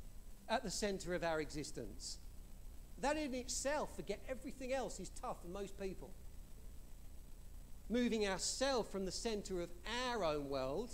at 0.49 0.63
the 0.63 0.71
center 0.71 1.13
of 1.13 1.23
our 1.23 1.39
existence. 1.39 2.17
That 3.01 3.15
in 3.17 3.33
itself, 3.35 3.95
forget 3.95 4.19
everything 4.27 4.73
else, 4.73 4.99
is 4.99 5.09
tough 5.09 5.41
for 5.41 5.49
most 5.49 5.79
people. 5.79 6.09
Moving 7.89 8.27
ourselves 8.27 8.89
from 8.89 9.05
the 9.05 9.11
center 9.11 9.61
of 9.61 9.69
our 10.09 10.23
own 10.23 10.49
world 10.49 10.89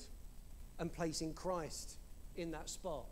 and 0.80 0.92
placing 0.92 1.34
Christ 1.34 1.98
in 2.36 2.52
that 2.52 2.70
spot. 2.70 3.06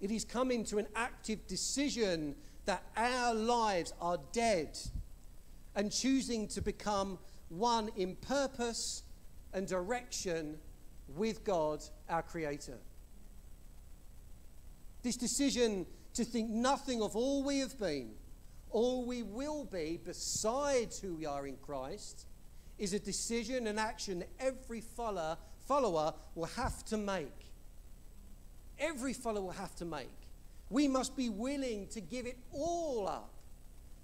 It 0.00 0.10
is 0.10 0.24
coming 0.24 0.64
to 0.66 0.78
an 0.78 0.86
active 0.94 1.46
decision 1.46 2.34
that 2.64 2.82
our 2.96 3.34
lives 3.34 3.92
are 4.00 4.18
dead 4.32 4.78
and 5.74 5.92
choosing 5.92 6.48
to 6.48 6.60
become 6.60 7.18
one 7.48 7.90
in 7.96 8.16
purpose 8.16 9.02
and 9.52 9.66
direction 9.66 10.58
with 11.16 11.44
God, 11.44 11.82
our 12.08 12.22
Creator. 12.22 12.78
This 15.02 15.16
decision 15.16 15.86
to 16.14 16.24
think 16.24 16.50
nothing 16.50 17.00
of 17.02 17.16
all 17.16 17.42
we 17.42 17.60
have 17.60 17.78
been, 17.78 18.10
all 18.70 19.04
we 19.04 19.22
will 19.22 19.64
be 19.64 19.98
besides 20.04 21.00
who 21.00 21.14
we 21.14 21.26
are 21.26 21.46
in 21.46 21.56
Christ, 21.56 22.26
is 22.78 22.92
a 22.92 22.98
decision 22.98 23.66
and 23.66 23.78
action 23.78 24.20
that 24.20 24.28
every 24.38 24.80
follower, 24.80 25.36
follower 25.66 26.14
will 26.34 26.46
have 26.46 26.84
to 26.86 26.96
make. 26.96 27.52
Every 28.78 29.12
follower 29.12 29.42
will 29.42 29.50
have 29.50 29.74
to 29.76 29.84
make. 29.84 30.08
We 30.70 30.86
must 30.86 31.16
be 31.16 31.28
willing 31.28 31.88
to 31.88 32.00
give 32.00 32.26
it 32.26 32.38
all 32.52 33.08
up 33.08 33.32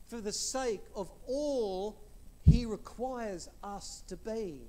for 0.06 0.20
the 0.20 0.32
sake 0.32 0.82
of 0.94 1.10
all 1.28 2.00
he 2.44 2.66
requires 2.66 3.48
us 3.62 4.02
to 4.08 4.16
be. 4.16 4.60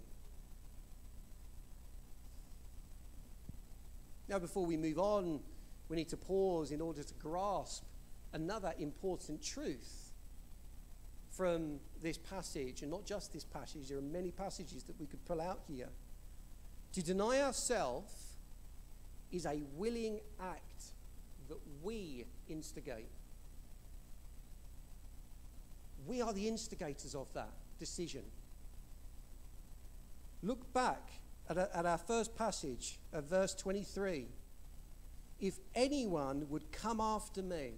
Now, 4.28 4.40
before 4.40 4.66
we 4.66 4.78
move 4.78 4.98
on, 4.98 5.40
we 5.88 5.96
need 5.96 6.10
to 6.10 6.18
pause 6.18 6.72
in 6.72 6.82
order 6.82 7.04
to 7.04 7.14
grasp 7.16 7.84
another 8.36 8.74
important 8.78 9.42
truth 9.42 10.12
from 11.32 11.80
this 12.04 12.18
passage, 12.18 12.82
and 12.82 12.92
not 12.92 13.06
just 13.06 13.34
this 13.34 13.46
passage, 13.46 13.88
there 13.88 13.98
are 13.98 14.02
many 14.02 14.30
passages 14.30 14.84
that 14.84 15.00
we 15.00 15.08
could 15.08 15.24
pull 15.26 15.42
out 15.42 15.62
here. 15.68 15.90
To 16.94 17.02
deny 17.02 17.42
ourselves 17.42 18.38
is 19.32 19.46
a 19.46 19.62
willing 19.76 20.20
act 20.40 20.84
that 21.48 21.58
we 21.82 22.26
instigate. 22.48 23.10
We 26.06 26.22
are 26.22 26.34
the 26.34 26.48
instigators 26.48 27.16
of 27.16 27.34
that 27.34 27.50
decision. 27.80 28.24
Look 30.44 30.72
back 30.74 31.10
at, 31.50 31.58
at 31.58 31.86
our 31.86 31.98
first 31.98 32.36
passage 32.36 33.00
of 33.12 33.26
verse 33.26 33.56
23 33.56 34.28
if 35.40 35.60
anyone 35.74 36.48
would 36.50 36.72
come 36.72 37.02
after 37.02 37.42
me, 37.42 37.74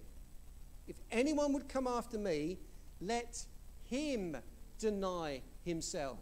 if 0.88 0.96
anyone 1.12 1.52
would 1.52 1.68
come 1.68 1.86
after 1.86 2.18
me, 2.18 2.58
let 3.00 3.44
him 3.84 4.36
deny 4.78 5.42
himself. 5.64 6.18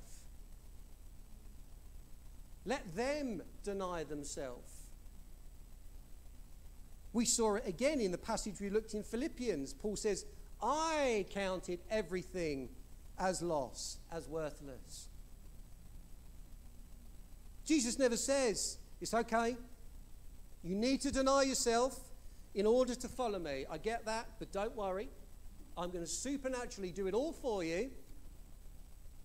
Let 2.65 2.97
them 2.97 3.43
deny 3.63 4.03
themselves. 4.03 4.73
We 7.13 7.25
saw 7.25 7.55
it 7.55 7.67
again 7.67 8.01
in 8.01 8.11
the 8.11 8.19
passage 8.19 8.61
we 8.61 8.69
looked 8.69 8.93
in 8.93 9.03
Philippians. 9.03 9.73
Paul 9.73 9.97
says, 9.97 10.27
I 10.61 11.27
counted 11.31 11.79
everything 11.91 12.69
as 13.19 13.41
loss, 13.41 13.99
as 14.11 14.29
worthless. 14.29 15.09
Jesus 17.65 17.99
never 17.99 18.17
says, 18.17 18.79
It's 19.01 19.15
okay, 19.15 19.57
you 20.63 20.75
need 20.75 21.01
to 21.03 21.13
deny 21.13 21.43
yourself 21.43 22.01
in 22.57 22.65
order 22.65 22.95
to 22.95 23.07
follow 23.07 23.39
me. 23.39 23.67
I 23.71 23.77
get 23.77 24.07
that, 24.07 24.27
but 24.39 24.51
don't 24.51 24.75
worry. 24.75 25.11
I'm 25.77 25.91
going 25.91 26.05
to 26.05 26.11
supernaturally 26.11 26.91
do 26.91 27.07
it 27.07 27.13
all 27.13 27.33
for 27.33 27.63
you. 27.63 27.91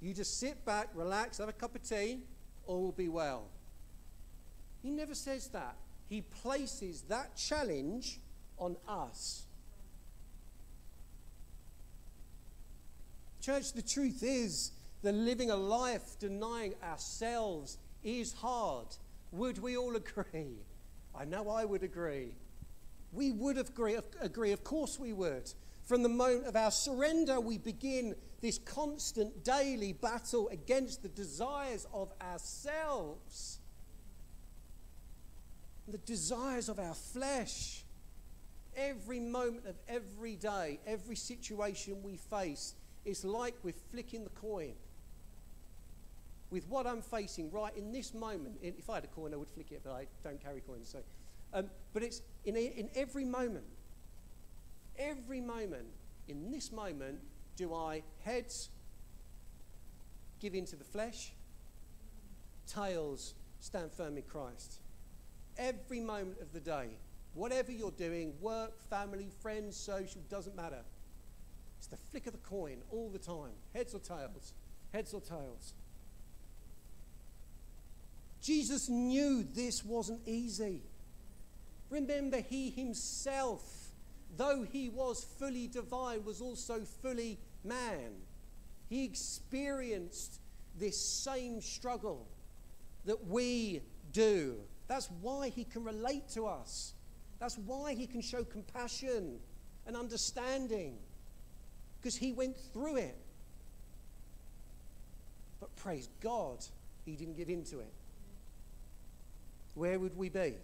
You 0.02 0.14
just 0.14 0.38
sit 0.38 0.66
back, 0.66 0.90
relax, 0.94 1.38
have 1.38 1.48
a 1.48 1.54
cup 1.54 1.74
of 1.74 1.82
tea, 1.82 2.20
all 2.68 2.82
will 2.82 2.92
be 2.92 3.08
well. 3.08 3.46
He 4.84 4.90
never 4.92 5.16
says 5.16 5.48
that. 5.50 5.78
He 6.10 6.22
places 6.22 7.04
that 7.04 7.38
challenge 7.38 8.20
on 8.58 8.76
us. 8.86 9.44
Church, 13.40 13.72
the 13.72 13.82
truth 13.82 14.24
is 14.24 14.72
that 15.04 15.14
living 15.14 15.52
a 15.52 15.56
life 15.56 16.20
denying 16.20 16.74
ourselves 16.84 17.78
is 18.04 18.34
hard. 18.34 18.88
Would 19.32 19.60
we 19.60 19.78
all 19.78 19.96
agree? 20.04 20.58
I 21.16 21.24
know 21.24 21.50
I 21.50 21.64
would 21.64 21.84
agree. 21.84 22.34
We 23.12 23.32
would 23.32 23.58
agree, 23.58 23.98
agree, 24.22 24.51
of 24.51 24.63
course 24.63 25.00
we 25.00 25.13
would. 25.13 25.53
From 25.84 26.03
the 26.03 26.10
moment 26.10 26.46
of 26.46 26.56
our 26.56 26.72
surrender, 26.72 27.39
we 27.39 27.58
begin 27.58 28.15
this 28.41 28.58
constant 28.60 29.44
daily 29.44 29.94
battle 29.94 30.48
against 30.50 31.03
the 31.03 31.10
desires 31.10 31.86
of 31.94 32.13
ourselves, 32.22 33.60
the 35.88 35.98
desires 36.00 36.70
of 36.70 36.80
our 36.80 36.94
flesh. 36.94 37.84
Every 38.75 39.20
moment 39.20 39.65
of 39.68 39.75
every 39.88 40.36
day, 40.38 40.80
every 40.88 41.18
situation 41.18 42.01
we 42.03 42.18
face, 42.18 42.75
it's 43.03 43.25
like 43.25 43.56
we're 43.63 43.74
flicking 43.91 44.24
the 44.24 44.30
coin. 44.30 44.75
with 46.51 46.68
what 46.68 46.86
I'm 46.86 47.01
facing 47.01 47.50
right 47.50 47.75
in 47.77 47.91
this 47.91 48.13
moment. 48.13 48.58
If 48.62 48.89
I 48.89 48.96
had 48.96 49.06
a 49.06 49.08
coin, 49.08 49.34
I 49.34 49.38
would 49.38 49.50
flick 49.50 49.72
it, 49.72 49.82
but 49.84 49.94
I 49.94 50.08
don't 50.24 50.41
carry 50.44 50.60
coins. 50.62 50.89
So, 50.89 51.00
um, 51.53 51.70
but 51.93 52.03
it's 52.03 52.22
in, 52.46 52.55
in 52.55 52.89
every 52.96 53.25
moment, 53.25 53.65
every 54.98 55.41
moment, 55.41 55.88
in 56.27 56.51
this 56.51 56.72
moment, 56.72 57.20
do 57.55 57.74
I 57.74 58.03
heads 58.24 58.70
give 60.39 60.55
in 60.55 60.65
to 60.65 60.75
the 60.75 60.84
flesh, 60.84 61.34
tails 62.67 63.36
stand 63.60 63.91
firm 63.91 64.17
in 64.17 64.24
Christ? 64.24 64.79
Every 65.58 66.00
moment 66.00 66.39
of 66.41 66.53
the 66.53 66.60
day, 66.60 66.98
whatever 67.34 67.72
you're 67.72 67.91
doing, 67.91 68.34
work, 68.39 68.81
family, 68.89 69.29
friends, 69.41 69.75
social, 69.75 70.22
doesn't 70.29 70.55
matter. 70.55 70.84
It's 71.77 71.88
the 71.88 71.98
flick 71.98 72.27
of 72.27 72.34
the 72.34 72.39
coin 72.39 72.77
all 72.91 73.10
the 73.10 73.20
time. 73.20 73.53
Heads 73.74 73.93
or 73.93 74.00
tails? 74.00 74.53
Heads 74.93 75.13
or 75.13 75.22
tails? 75.22 75.74
Jesus 78.41 78.89
knew 78.89 79.43
this 79.43 79.84
wasn't 79.84 80.22
easy. 80.25 80.81
Remember, 81.91 82.38
he 82.39 82.71
himself, 82.71 83.91
though 84.38 84.63
he 84.63 84.89
was 84.89 85.24
fully 85.38 85.67
divine, 85.67 86.24
was 86.24 86.41
also 86.41 86.79
fully 87.01 87.38
man. 87.63 88.13
He 88.89 89.03
experienced 89.03 90.39
this 90.79 91.00
same 91.00 91.62
struggle 91.62 92.27
that 93.05 93.27
we 93.27 93.81
do. 94.13 94.55
That's 94.88 95.10
why 95.21 95.50
he 95.50 95.65
can 95.65 95.83
relate 95.83 96.29
to 96.29 96.48
us. 96.48 96.93
That's 97.39 97.57
why 97.57 97.93
he 97.93 98.07
can 98.07 98.21
show 98.21 98.43
compassion 98.45 99.39
and 99.86 99.98
understanding, 99.98 100.98
because 102.00 102.15
he 102.15 102.31
went 102.31 102.55
through 102.71 102.98
it. 102.98 103.17
But 105.60 105.75
praise 105.75 106.07
God, 106.21 106.63
he 107.05 107.15
didn't 107.15 107.36
give 107.36 107.50
in 107.50 107.63
to 107.65 107.79
it. 107.79 107.93
Where 109.74 110.00
would 110.00 110.15
we 110.15 110.29
be? 110.29 110.55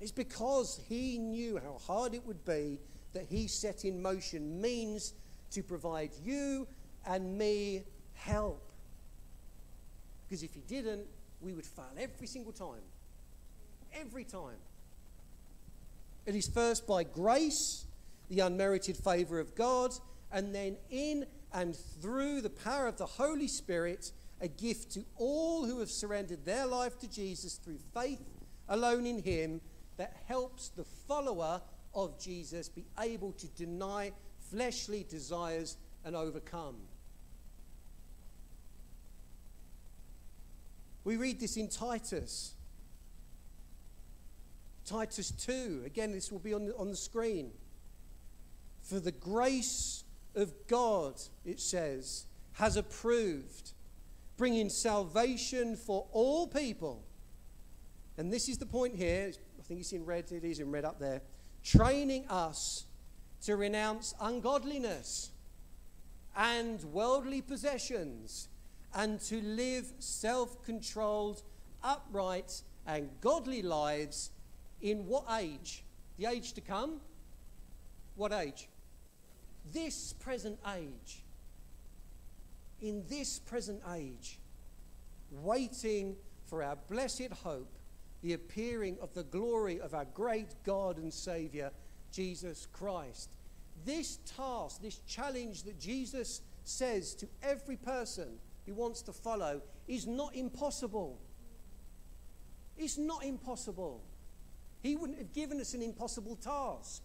It's 0.00 0.12
because 0.12 0.80
he 0.88 1.18
knew 1.18 1.58
how 1.58 1.78
hard 1.86 2.14
it 2.14 2.26
would 2.26 2.44
be 2.44 2.78
that 3.12 3.26
he 3.28 3.46
set 3.46 3.84
in 3.84 4.00
motion 4.00 4.60
means 4.60 5.12
to 5.50 5.62
provide 5.62 6.10
you 6.24 6.66
and 7.06 7.36
me 7.36 7.84
help. 8.14 8.72
Because 10.26 10.42
if 10.42 10.54
he 10.54 10.60
didn't, 10.60 11.06
we 11.40 11.52
would 11.52 11.66
fail 11.66 11.90
every 11.98 12.26
single 12.26 12.52
time. 12.52 12.82
Every 13.92 14.24
time. 14.24 14.56
It 16.24 16.34
is 16.34 16.48
first 16.48 16.86
by 16.86 17.02
grace, 17.02 17.86
the 18.28 18.40
unmerited 18.40 18.96
favor 18.96 19.40
of 19.40 19.54
God, 19.54 19.92
and 20.32 20.54
then 20.54 20.76
in 20.90 21.26
and 21.52 21.76
through 22.00 22.40
the 22.40 22.50
power 22.50 22.86
of 22.86 22.96
the 22.96 23.06
Holy 23.06 23.48
Spirit, 23.48 24.12
a 24.40 24.48
gift 24.48 24.92
to 24.92 25.04
all 25.16 25.66
who 25.66 25.80
have 25.80 25.90
surrendered 25.90 26.44
their 26.44 26.66
life 26.66 26.98
to 27.00 27.10
Jesus 27.10 27.56
through 27.56 27.78
faith 27.92 28.22
alone 28.68 29.04
in 29.04 29.22
Him 29.22 29.60
that 30.00 30.16
helps 30.26 30.70
the 30.70 30.84
follower 30.84 31.60
of 31.94 32.18
Jesus 32.18 32.70
be 32.70 32.86
able 32.98 33.32
to 33.32 33.46
deny 33.48 34.12
fleshly 34.50 35.04
desires 35.06 35.76
and 36.06 36.16
overcome. 36.16 36.76
We 41.04 41.18
read 41.18 41.38
this 41.38 41.58
in 41.58 41.68
Titus. 41.68 42.54
Titus 44.86 45.32
2. 45.32 45.82
Again, 45.84 46.12
this 46.12 46.32
will 46.32 46.38
be 46.38 46.54
on 46.54 46.64
the, 46.64 46.76
on 46.76 46.88
the 46.88 46.96
screen. 46.96 47.50
For 48.82 49.00
the 49.00 49.12
grace 49.12 50.04
of 50.34 50.54
God, 50.66 51.20
it 51.44 51.60
says, 51.60 52.24
has 52.52 52.78
approved, 52.78 53.72
bringing 54.38 54.70
salvation 54.70 55.76
for 55.76 56.06
all 56.12 56.46
people. 56.46 57.04
And 58.20 58.30
this 58.30 58.48
is 58.50 58.58
the 58.58 58.66
point 58.66 58.96
here. 58.96 59.32
I 59.32 59.32
think 59.70 59.82
it's 59.82 59.92
in 59.92 60.04
red. 60.04 60.32
It 60.32 60.42
is 60.42 60.58
in 60.58 60.72
red 60.72 60.84
up 60.84 60.98
there. 60.98 61.22
Training 61.62 62.26
us 62.28 62.86
to 63.42 63.54
renounce 63.54 64.14
ungodliness 64.20 65.30
and 66.36 66.82
worldly 66.82 67.40
possessions 67.40 68.48
and 68.96 69.20
to 69.20 69.40
live 69.40 69.92
self 70.00 70.60
controlled, 70.64 71.42
upright, 71.84 72.62
and 72.84 73.10
godly 73.20 73.62
lives 73.62 74.32
in 74.80 75.06
what 75.06 75.24
age? 75.38 75.84
The 76.18 76.26
age 76.26 76.52
to 76.54 76.60
come? 76.60 77.00
What 78.16 78.32
age? 78.32 78.68
This 79.72 80.14
present 80.14 80.58
age. 80.76 81.22
In 82.80 83.04
this 83.08 83.38
present 83.38 83.82
age, 83.94 84.40
waiting 85.30 86.16
for 86.46 86.64
our 86.64 86.76
blessed 86.88 87.32
hope, 87.44 87.76
the 88.22 88.34
appearing 88.34 88.98
of 89.00 89.14
the 89.14 89.22
glory 89.24 89.80
of 89.80 89.94
our 89.94 90.04
great 90.04 90.54
God 90.64 90.98
and 90.98 91.12
Savior, 91.12 91.70
Jesus 92.12 92.66
Christ. 92.72 93.30
This 93.84 94.18
task, 94.36 94.82
this 94.82 95.00
challenge 95.06 95.62
that 95.62 95.78
Jesus 95.78 96.42
says 96.64 97.14
to 97.16 97.28
every 97.42 97.76
person 97.76 98.38
who 98.66 98.74
wants 98.74 99.02
to 99.02 99.12
follow 99.12 99.62
is 99.88 100.06
not 100.06 100.34
impossible. 100.34 101.18
It's 102.76 102.98
not 102.98 103.24
impossible. 103.24 104.02
He 104.82 104.96
wouldn't 104.96 105.18
have 105.18 105.32
given 105.32 105.60
us 105.60 105.74
an 105.74 105.82
impossible 105.82 106.36
task. 106.36 107.02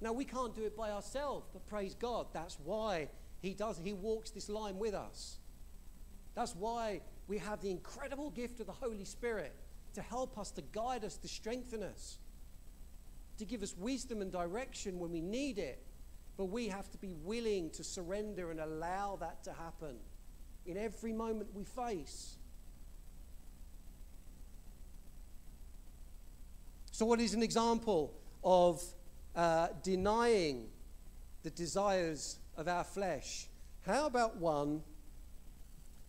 Now, 0.00 0.12
we 0.12 0.24
can't 0.24 0.54
do 0.54 0.62
it 0.64 0.76
by 0.76 0.90
ourselves, 0.90 1.48
but 1.52 1.66
praise 1.66 1.94
God, 1.94 2.26
that's 2.32 2.58
why 2.64 3.08
He 3.40 3.52
does. 3.52 3.80
He 3.82 3.92
walks 3.92 4.30
this 4.30 4.48
line 4.48 4.78
with 4.78 4.94
us. 4.94 5.38
That's 6.34 6.54
why 6.54 7.00
we 7.28 7.36
have 7.38 7.60
the 7.60 7.70
incredible 7.70 8.30
gift 8.30 8.58
of 8.58 8.66
the 8.66 8.72
Holy 8.72 9.04
Spirit 9.04 9.54
to 9.94 10.00
help 10.00 10.38
us, 10.38 10.50
to 10.52 10.62
guide 10.72 11.04
us, 11.04 11.18
to 11.18 11.28
strengthen 11.28 11.82
us, 11.82 12.18
to 13.36 13.44
give 13.44 13.62
us 13.62 13.76
wisdom 13.76 14.22
and 14.22 14.32
direction 14.32 14.98
when 14.98 15.12
we 15.12 15.20
need 15.20 15.58
it. 15.58 15.84
But 16.36 16.46
we 16.46 16.68
have 16.68 16.90
to 16.92 16.98
be 16.98 17.12
willing 17.12 17.70
to 17.70 17.84
surrender 17.84 18.50
and 18.50 18.60
allow 18.60 19.16
that 19.16 19.44
to 19.44 19.52
happen 19.52 19.96
in 20.66 20.76
every 20.76 21.12
moment 21.12 21.50
we 21.54 21.64
face. 21.64 22.36
So, 26.92 27.06
what 27.06 27.20
is 27.20 27.34
an 27.34 27.42
example 27.42 28.14
of 28.42 28.82
uh, 29.34 29.68
denying 29.82 30.68
the 31.42 31.50
desires 31.50 32.38
of 32.56 32.68
our 32.68 32.84
flesh? 32.84 33.48
How 33.86 34.06
about 34.06 34.36
one 34.36 34.82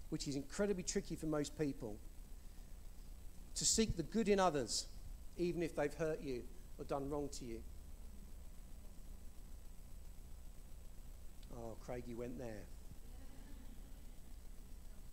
which 0.10 0.28
is 0.28 0.36
incredibly 0.36 0.84
tricky 0.84 1.16
for 1.16 1.28
most 1.28 1.58
people 1.58 1.98
to 3.56 3.66
seek 3.66 3.98
the 3.98 4.04
good 4.04 4.30
in 4.30 4.40
others, 4.40 4.88
even 5.38 5.62
if 5.62 5.76
they've 5.76 5.94
hurt 5.94 6.22
you 6.22 6.44
or 6.78 6.86
done 6.86 7.10
wrong 7.10 7.30
to 7.30 7.46
you? 7.46 7.62
Oh, 11.56 11.76
Craig, 11.86 12.04
you 12.08 12.18
went 12.18 12.38
there. 12.38 12.64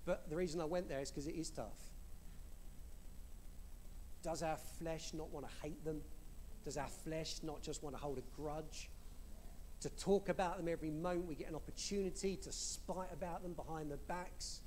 But 0.05 0.31
the 0.31 0.37
reason 0.37 0.61
I 0.61 0.65
went 0.65 0.89
there 0.89 1.01
is 1.01 1.11
because 1.11 1.27
it 1.27 1.35
is 1.35 1.51
tough. 1.51 1.91
Does 4.23 4.43
our 4.43 4.57
flesh 4.79 5.13
not 5.13 5.31
want 5.31 5.47
to 5.49 5.53
hate 5.63 5.85
them? 5.85 6.01
Does 6.65 6.77
our 6.77 6.89
flesh 6.89 7.37
not 7.43 7.63
just 7.63 7.83
want 7.83 7.97
to 7.97 8.03
hold 8.03 8.19
a 8.19 8.41
grudge? 8.41 8.91
To 9.81 9.91
talk 9.91 10.29
about 10.29 10.57
them 10.57 10.69
every 10.69 10.91
moment 10.91 11.27
we 11.27 11.35
get 11.35 11.49
an 11.49 11.55
opportunity 11.55 12.37
to 12.37 12.53
spite 12.53 13.13
about 13.13 13.43
them 13.43 13.53
behind 13.53 13.91
their 13.91 13.99
backs? 14.09 14.61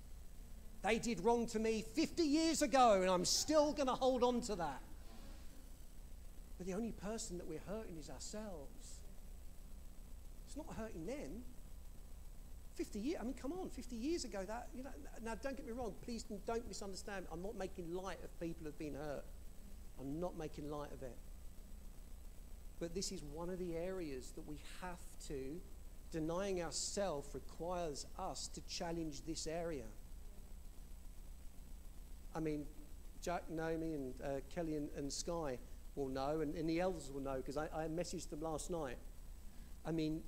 They 0.81 0.97
did 0.97 1.23
wrong 1.23 1.45
to 1.47 1.59
me 1.59 1.83
50 1.93 2.23
years 2.23 2.61
ago, 2.61 3.01
and 3.01 3.09
I'm 3.09 3.25
still 3.25 3.73
going 3.73 3.87
to 3.87 3.93
hold 3.93 4.23
on 4.23 4.41
to 4.41 4.55
that. 4.55 4.81
But 6.57 6.67
the 6.67 6.73
only 6.73 6.91
person 6.91 7.37
that 7.37 7.47
we're 7.47 7.61
hurting 7.67 7.97
is 7.97 8.09
ourselves. 8.09 8.99
It's 10.47 10.55
not 10.55 10.67
hurting 10.77 11.05
them. 11.05 11.43
50 12.75 12.99
years, 12.99 13.17
I 13.19 13.25
mean, 13.25 13.33
come 13.33 13.51
on, 13.51 13.69
50 13.69 13.95
years 13.95 14.23
ago, 14.23 14.43
that, 14.47 14.69
you 14.73 14.83
know, 14.83 14.89
now 15.21 15.35
don't 15.35 15.57
get 15.57 15.65
me 15.65 15.73
wrong, 15.73 15.93
please 16.01 16.23
don't 16.47 16.65
misunderstand. 16.67 17.25
I'm 17.29 17.41
not 17.41 17.57
making 17.57 17.93
light 17.93 18.19
of 18.23 18.39
people 18.39 18.65
who've 18.65 18.79
been 18.79 18.95
hurt. 18.95 19.25
I'm 19.99 20.19
not 20.21 20.37
making 20.37 20.71
light 20.71 20.93
of 20.93 21.03
it. 21.03 21.17
But 22.79 22.95
this 22.95 23.11
is 23.11 23.21
one 23.21 23.49
of 23.49 23.59
the 23.59 23.75
areas 23.75 24.31
that 24.31 24.47
we 24.47 24.59
have 24.81 24.99
to, 25.27 25.59
denying 26.11 26.63
ourselves 26.63 27.27
requires 27.33 28.05
us 28.17 28.47
to 28.53 28.61
challenge 28.61 29.25
this 29.25 29.45
area. 29.45 29.83
I 32.39 32.41
mean, 32.41 32.65
Jack, 33.21 33.49
Naomi, 33.49 33.95
and 33.95 34.13
uh, 34.23 34.27
Kelly 34.55 34.77
and, 34.77 34.87
and, 34.95 35.11
Sky 35.11 35.59
will 35.95 36.07
know, 36.07 36.39
and, 36.39 36.55
and 36.55 36.69
the 36.69 36.79
elders 36.79 37.11
will 37.11 37.19
know 37.19 37.35
because 37.35 37.57
I, 37.57 37.65
I 37.75 37.87
messaged 37.89 38.29
them 38.29 38.39
last 38.39 38.71
night. 38.71 38.95
I 39.85 39.91
mean, 39.91 40.23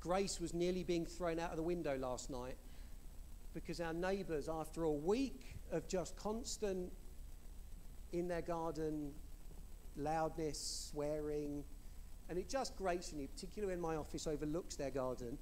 Grace 0.00 0.40
was 0.40 0.52
nearly 0.52 0.82
being 0.82 1.06
thrown 1.06 1.38
out 1.38 1.50
of 1.50 1.56
the 1.56 1.62
window 1.62 1.96
last 1.96 2.30
night 2.30 2.56
because 3.54 3.80
our 3.80 3.92
neighbours, 3.94 4.48
after 4.48 4.82
a 4.82 4.92
week 4.92 5.54
of 5.70 5.86
just 5.86 6.16
constant 6.16 6.92
in 8.12 8.26
their 8.26 8.42
garden, 8.42 9.12
loudness, 9.96 10.90
swearing, 10.90 11.62
and 12.28 12.40
it 12.40 12.48
just 12.48 12.74
grates 12.74 13.12
me, 13.12 13.28
particularly 13.28 13.72
when 13.72 13.80
my 13.80 13.94
office 13.94 14.26
overlooks 14.26 14.74
their 14.74 14.90
garden. 14.90 15.38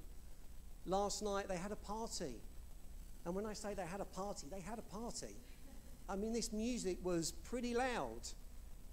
Last 0.85 1.23
night 1.23 1.47
they 1.47 1.57
had 1.57 1.71
a 1.71 1.75
party 1.75 2.35
And 3.25 3.33
when 3.33 3.45
I 3.47 3.53
say 3.53 3.73
they 3.73 3.87
had 3.87 4.01
a 4.01 4.05
party, 4.05 4.47
they 4.51 4.61
had 4.61 4.77
a 4.77 4.83
party. 4.83 5.35
I 6.07 6.15
mean, 6.15 6.33
this 6.33 6.51
music 6.51 6.97
was 7.03 7.31
pretty 7.31 7.73
loud. 7.73 8.21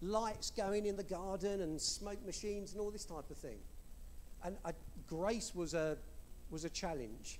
Lights 0.00 0.50
going 0.50 0.86
in 0.86 0.96
the 0.96 1.04
garden 1.04 1.60
and 1.60 1.80
smoke 1.80 2.24
machines 2.24 2.72
and 2.72 2.80
all 2.80 2.90
this 2.90 3.04
type 3.04 3.30
of 3.30 3.36
thing. 3.36 3.58
And 4.44 4.56
I, 4.64 4.72
grace 5.06 5.54
was 5.54 5.74
a, 5.74 5.96
was 6.50 6.64
a 6.64 6.70
challenge. 6.70 7.38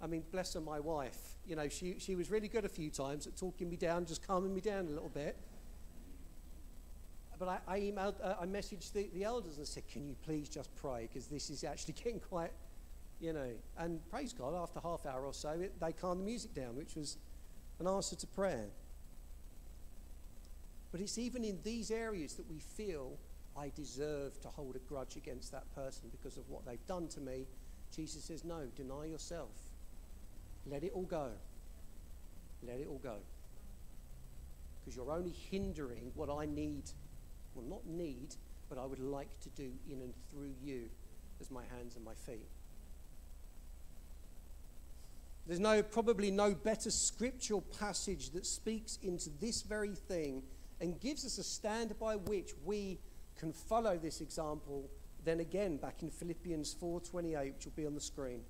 I 0.00 0.06
mean, 0.06 0.22
bless 0.30 0.54
her, 0.54 0.60
my 0.60 0.80
wife. 0.80 1.36
You 1.44 1.56
know, 1.56 1.68
she, 1.68 1.96
she 1.98 2.14
was 2.14 2.30
really 2.30 2.48
good 2.48 2.64
a 2.64 2.68
few 2.68 2.90
times 2.90 3.26
at 3.26 3.36
talking 3.36 3.68
me 3.68 3.76
down, 3.76 4.06
just 4.06 4.26
calming 4.26 4.54
me 4.54 4.60
down 4.60 4.86
a 4.86 4.90
little 4.90 5.10
bit. 5.10 5.36
But 7.38 7.48
I, 7.48 7.58
I 7.68 7.80
emailed, 7.80 8.14
uh, 8.22 8.34
I 8.40 8.46
messaged 8.46 8.92
the, 8.92 9.08
the 9.14 9.24
elders 9.24 9.58
and 9.58 9.66
said, 9.66 9.84
Can 9.88 10.06
you 10.06 10.16
please 10.24 10.48
just 10.48 10.74
pray? 10.74 11.08
Because 11.12 11.26
this 11.28 11.50
is 11.50 11.64
actually 11.64 11.94
getting 12.04 12.20
quite, 12.20 12.50
you 13.20 13.32
know. 13.32 13.50
And 13.78 14.00
praise 14.10 14.32
God, 14.32 14.54
after 14.54 14.80
half 14.80 15.06
hour 15.06 15.24
or 15.24 15.34
so, 15.34 15.50
it, 15.50 15.78
they 15.80 15.92
calmed 15.92 16.20
the 16.20 16.24
music 16.24 16.54
down, 16.54 16.74
which 16.76 16.96
was 16.96 17.18
an 17.78 17.86
answer 17.86 18.16
to 18.16 18.26
prayer. 18.26 18.66
But 20.90 21.00
it's 21.00 21.18
even 21.18 21.44
in 21.44 21.58
these 21.62 21.90
areas 21.90 22.34
that 22.34 22.48
we 22.48 22.58
feel 22.58 23.18
I 23.56 23.70
deserve 23.74 24.40
to 24.40 24.48
hold 24.48 24.76
a 24.76 24.80
grudge 24.80 25.16
against 25.16 25.52
that 25.52 25.72
person 25.74 26.08
because 26.10 26.36
of 26.36 26.48
what 26.48 26.64
they've 26.64 26.86
done 26.86 27.08
to 27.08 27.20
me. 27.20 27.46
Jesus 27.94 28.24
says, 28.24 28.44
No, 28.44 28.66
deny 28.74 29.06
yourself. 29.06 29.50
Let 30.66 30.82
it 30.84 30.92
all 30.94 31.04
go. 31.04 31.30
Let 32.62 32.80
it 32.80 32.86
all 32.88 33.00
go. 33.02 33.16
Because 34.80 34.96
you're 34.96 35.10
only 35.10 35.34
hindering 35.50 36.12
what 36.14 36.30
I 36.30 36.46
need 36.46 36.90
well, 37.58 37.66
not 37.66 37.86
need, 37.86 38.36
but 38.68 38.78
I 38.78 38.86
would 38.86 39.00
like 39.00 39.40
to 39.40 39.48
do 39.50 39.70
in 39.90 40.00
and 40.00 40.14
through 40.30 40.52
you 40.62 40.88
as 41.40 41.50
my 41.50 41.62
hands 41.76 41.96
and 41.96 42.04
my 42.04 42.14
feet. 42.14 42.48
There's 45.48 45.60
no, 45.60 45.82
probably 45.82 46.30
no 46.30 46.54
better 46.54 46.90
scriptural 46.90 47.62
passage 47.62 48.30
that 48.30 48.44
speaks 48.44 48.98
into 49.02 49.30
this 49.40 49.62
very 49.62 49.94
thing 49.94 50.42
and 50.78 51.00
gives 51.00 51.24
us 51.24 51.38
a 51.38 51.42
stand 51.42 51.98
by 51.98 52.16
which 52.16 52.52
we 52.66 53.00
can 53.34 53.54
follow 53.54 53.96
this 53.96 54.20
example 54.20 54.90
then 55.24 55.40
again 55.40 55.78
back 55.78 56.02
in 56.02 56.10
Philippians 56.10 56.74
4:28 56.74 57.54
which 57.54 57.64
will 57.64 57.72
be 57.72 57.86
on 57.86 57.94
the 57.94 58.00
screen. 58.00 58.42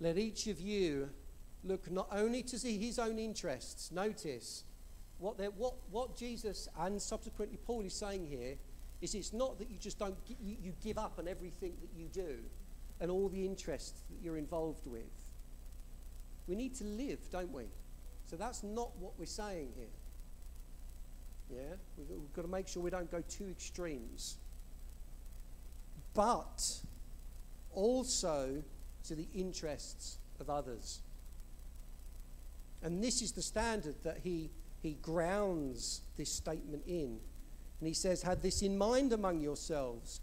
Let 0.00 0.16
each 0.18 0.46
of 0.46 0.60
you 0.60 1.10
look 1.62 1.90
not 1.90 2.08
only 2.10 2.42
to 2.44 2.58
see 2.58 2.78
his 2.78 2.98
own 2.98 3.18
interests, 3.18 3.92
notice, 3.92 4.64
what, 5.18 5.38
what, 5.56 5.74
what 5.90 6.16
Jesus 6.16 6.68
and 6.78 7.00
subsequently 7.00 7.58
Paul 7.58 7.82
is 7.82 7.94
saying 7.94 8.26
here 8.26 8.56
is 9.00 9.14
it's 9.14 9.32
not 9.32 9.58
that 9.58 9.70
you 9.70 9.78
just 9.78 9.98
don't 9.98 10.16
you, 10.26 10.56
you 10.60 10.72
give 10.82 10.98
up 10.98 11.18
on 11.18 11.28
everything 11.28 11.74
that 11.80 11.90
you 11.94 12.08
do 12.08 12.38
and 13.04 13.10
all 13.10 13.28
the 13.28 13.44
interests 13.44 14.00
that 14.08 14.16
you're 14.22 14.38
involved 14.38 14.86
with. 14.86 15.02
We 16.46 16.56
need 16.56 16.74
to 16.76 16.84
live, 16.84 17.18
don't 17.30 17.52
we? 17.52 17.64
So 18.24 18.36
that's 18.36 18.62
not 18.62 18.96
what 18.98 19.12
we're 19.18 19.26
saying 19.26 19.72
here. 19.76 19.86
Yeah? 21.50 21.76
We've, 21.98 22.32
got 22.32 22.42
to 22.42 22.48
make 22.48 22.66
sure 22.66 22.82
we 22.82 22.88
don't 22.88 23.10
go 23.10 23.22
too 23.28 23.50
extremes. 23.50 24.38
But 26.14 26.80
also 27.74 28.62
to 29.06 29.14
the 29.14 29.28
interests 29.34 30.16
of 30.40 30.48
others. 30.48 31.00
And 32.82 33.04
this 33.04 33.20
is 33.20 33.32
the 33.32 33.42
standard 33.42 33.96
that 34.02 34.20
he 34.24 34.48
he 34.82 34.96
grounds 35.02 36.00
this 36.16 36.30
statement 36.32 36.84
in. 36.86 37.18
And 37.80 37.86
he 37.86 37.92
says, 37.92 38.22
Have 38.22 38.40
this 38.40 38.62
in 38.62 38.78
mind 38.78 39.12
among 39.12 39.42
yourselves, 39.42 40.22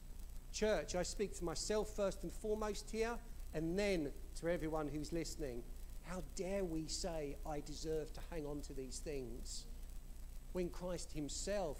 Church, 0.53 0.95
I 0.95 1.03
speak 1.03 1.37
to 1.37 1.45
myself 1.45 1.95
first 1.95 2.23
and 2.23 2.33
foremost 2.33 2.89
here, 2.91 3.17
and 3.53 3.77
then 3.77 4.11
to 4.39 4.49
everyone 4.49 4.87
who's 4.87 5.11
listening. 5.11 5.63
How 6.03 6.23
dare 6.35 6.65
we 6.65 6.87
say, 6.87 7.37
I 7.45 7.61
deserve 7.61 8.11
to 8.13 8.19
hang 8.29 8.45
on 8.45 8.61
to 8.61 8.73
these 8.73 8.99
things? 8.99 9.65
When 10.51 10.69
Christ 10.69 11.11
Himself, 11.13 11.77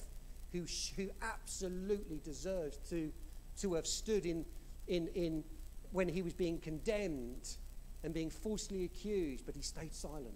who, 0.54 0.66
who 0.96 1.10
absolutely 1.22 2.22
deserves 2.24 2.78
to, 2.90 3.12
to 3.58 3.74
have 3.74 3.88
stood 3.88 4.26
in, 4.26 4.46
in, 4.88 5.08
in 5.08 5.44
when 5.92 6.08
He 6.08 6.22
was 6.22 6.34
being 6.34 6.58
condemned 6.60 7.58
and 8.04 8.14
being 8.14 8.30
falsely 8.30 8.86
accused, 8.86 9.46
but 9.46 9.56
He 9.56 9.62
stayed 9.62 9.94
silent. 9.94 10.34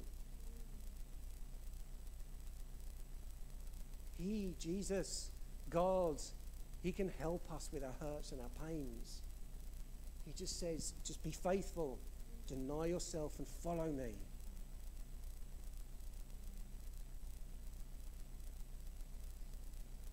He, 4.18 4.56
Jesus, 4.60 5.32
God, 5.70 6.22
He 6.86 6.92
can 6.92 7.12
help 7.20 7.52
us 7.52 7.68
with 7.74 7.84
our 7.84 7.96
hurts 8.00 8.32
and 8.32 8.40
our 8.40 8.68
pains. 8.68 9.24
He 10.24 10.34
just 10.34 10.60
says, 10.60 10.94
just 11.04 11.24
be 11.24 11.32
faithful, 11.32 11.98
deny 12.46 12.86
yourself, 12.86 13.40
and 13.40 13.48
follow 13.48 13.88
me. 13.88 14.12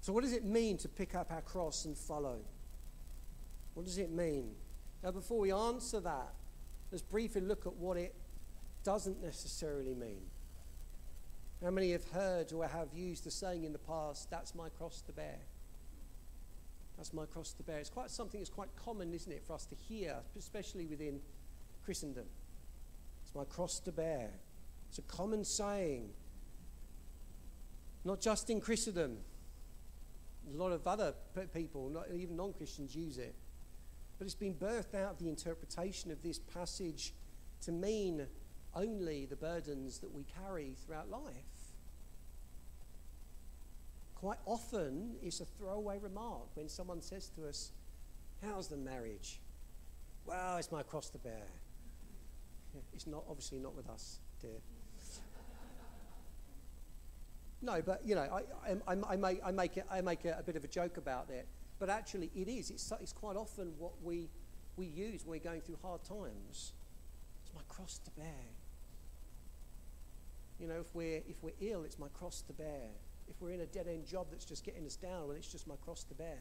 So, 0.01 0.15
what 0.15 0.25
does 0.25 0.33
it 0.33 0.47
mean 0.47 0.79
to 0.79 0.89
pick 0.89 1.15
up 1.15 1.31
our 1.31 1.43
cross 1.43 1.85
and 1.85 1.95
follow? 1.95 2.39
What 3.75 3.85
does 3.85 3.99
it 3.99 4.11
mean? 4.11 4.53
Now, 5.03 5.11
before 5.11 5.41
we 5.41 5.53
answer 5.53 6.01
that, 6.01 6.33
let's 6.91 7.03
briefly 7.03 7.43
look 7.43 7.67
at 7.67 7.75
what 7.75 7.99
it 7.99 8.15
doesn't 8.83 9.23
necessarily 9.23 9.95
mean. 9.95 10.23
How 11.63 11.71
many 11.71 11.93
have 11.93 12.09
heard 12.13 12.51
or 12.55 12.67
have 12.67 12.95
used 12.95 13.25
the 13.25 13.31
saying 13.31 13.65
in 13.65 13.75
the 13.75 13.79
past, 13.79 14.31
that's 14.31 14.55
my 14.55 14.71
cross 14.71 15.03
to 15.03 15.13
bear? 15.13 15.37
That's 17.03 17.12
my 17.12 17.27
cross 17.27 17.53
to 17.55 17.65
bear. 17.65 17.81
It's 17.81 17.91
quite 17.91 18.12
something 18.12 18.38
that's 18.38 18.49
quite 18.49 18.69
common, 18.77 19.12
isn't 19.12 19.33
it, 19.33 19.43
for 19.45 19.55
us 19.55 19.67
to 19.67 19.75
hear, 19.75 20.19
especially 20.38 20.87
within 20.87 21.19
Christendom. 21.85 22.27
It's 23.25 23.35
my 23.35 23.43
cross 23.43 23.81
to 23.81 23.91
bear. 23.91 24.31
It's 24.88 25.01
a 25.01 25.03
common 25.03 25.45
saying, 25.45 26.11
not 28.05 28.21
just 28.21 28.51
in 28.51 28.61
Christendom. 28.61 29.19
A 30.55 30.57
lot 30.57 30.71
of 30.71 30.87
other 30.87 31.12
people, 31.53 31.88
not 31.88 32.05
even 32.15 32.37
non 32.37 32.53
Christians, 32.53 32.95
use 32.95 33.19
it. 33.19 33.35
But 34.17 34.27
it's 34.27 34.37
been 34.37 34.55
birthed 34.55 34.95
out 34.95 35.11
of 35.11 35.19
the 35.19 35.29
interpretation 35.29 36.12
of 36.12 36.23
this 36.23 36.38
passage 36.38 37.15
to 37.62 37.73
mean 37.73 38.29
only 38.77 39.27
the 39.27 39.35
burdens 39.35 39.99
that 39.99 40.15
we 40.15 40.25
carry 40.41 40.77
throughout 40.87 41.11
life. 41.11 41.62
Quite 44.23 44.39
often, 44.47 45.17
it's 45.21 45.41
a 45.41 45.45
throwaway 45.45 45.99
remark 45.99 46.55
when 46.55 46.69
someone 46.69 47.03
says 47.03 47.29
to 47.31 47.49
us, 47.49 47.73
How's 48.41 48.69
the 48.69 48.77
marriage? 48.77 49.41
Well, 50.25 50.59
it's 50.59 50.71
my 50.71 50.85
cross 50.85 51.11
to 51.11 51.19
bear. 51.19 51.49
It's 52.95 53.09
not, 53.09 53.25
obviously, 53.29 53.59
not 53.59 53.75
with 53.75 53.89
us, 53.91 54.21
dear. 54.41 54.61
no, 57.63 57.83
but, 57.85 58.01
you 58.07 58.15
know, 58.15 58.23
I, 58.23 58.71
I, 58.87 58.97
I, 59.11 59.17
make, 59.17 59.41
I 59.45 59.51
make, 59.51 59.77
make 60.05 60.25
a, 60.25 60.37
a 60.39 60.43
bit 60.45 60.55
of 60.55 60.63
a 60.63 60.69
joke 60.69 60.99
about 60.99 61.29
it. 61.29 61.49
But 61.81 61.91
actually, 61.91 62.31
it 62.33 62.47
is. 62.47 62.71
It's, 62.71 62.93
it's 63.01 63.13
quite 63.13 63.37
often 63.37 63.73
what 63.77 64.01
we, 64.05 64.31
we 64.77 64.87
use 64.87 65.27
when 65.27 65.41
we're 65.41 65.45
going 65.51 65.63
through 65.63 65.79
hard 65.83 66.05
times. 66.05 66.75
It's 67.43 67.53
my 67.55 67.63
cross 67.69 67.99
to 68.05 68.11
bear. 68.13 68.47
You 70.61 70.69
know, 70.69 70.81
if 70.81 70.95
we're, 70.95 71.23
if 71.29 71.43
we're 71.43 71.59
ill, 71.61 71.83
it's 71.83 71.99
my 71.99 72.09
cross 72.15 72.41
to 72.43 72.53
bear. 72.53 72.93
If 73.33 73.40
we're 73.40 73.53
in 73.53 73.61
a 73.61 73.66
dead 73.66 73.88
end 73.88 74.07
job 74.07 74.27
that's 74.31 74.45
just 74.45 74.62
getting 74.62 74.85
us 74.85 74.97
down, 74.97 75.29
well, 75.29 75.37
it's 75.37 75.51
just 75.51 75.66
my 75.66 75.77
cross 75.87 76.05
to 76.05 76.14
bear. 76.14 76.38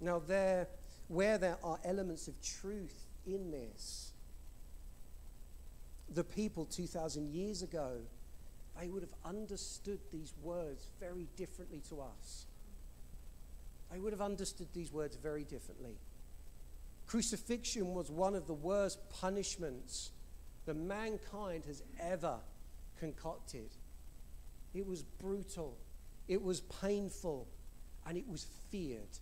Now, 0.00 0.18
there, 0.18 0.66
where 1.06 1.38
there 1.38 1.58
are 1.62 1.78
elements 1.84 2.26
of 2.26 2.34
truth 2.42 3.06
in 3.24 3.52
this, 3.52 4.10
the 6.12 6.24
people 6.24 6.64
2,000 6.64 7.30
years 7.30 7.62
ago, 7.62 7.98
they 8.80 8.88
would 8.88 9.02
have 9.02 9.14
understood 9.24 10.00
these 10.12 10.32
words 10.42 10.88
very 10.98 11.28
differently 11.36 11.80
to 11.88 12.00
us. 12.00 12.46
They 13.92 14.00
would 14.00 14.12
have 14.12 14.20
understood 14.20 14.68
these 14.74 14.92
words 14.92 15.14
very 15.14 15.44
differently. 15.44 15.98
Crucifixion 17.06 17.94
was 17.94 18.10
one 18.10 18.34
of 18.34 18.48
the 18.48 18.54
worst 18.54 18.98
punishments 19.20 20.10
that 20.66 20.74
mankind 20.74 21.64
has 21.66 21.82
ever 22.00 22.38
concocted. 22.98 23.70
It 24.74 24.86
was 24.86 25.02
brutal, 25.02 25.78
it 26.26 26.42
was 26.42 26.60
painful, 26.60 27.48
and 28.06 28.16
it 28.16 28.28
was 28.28 28.46
feared. 28.70 29.18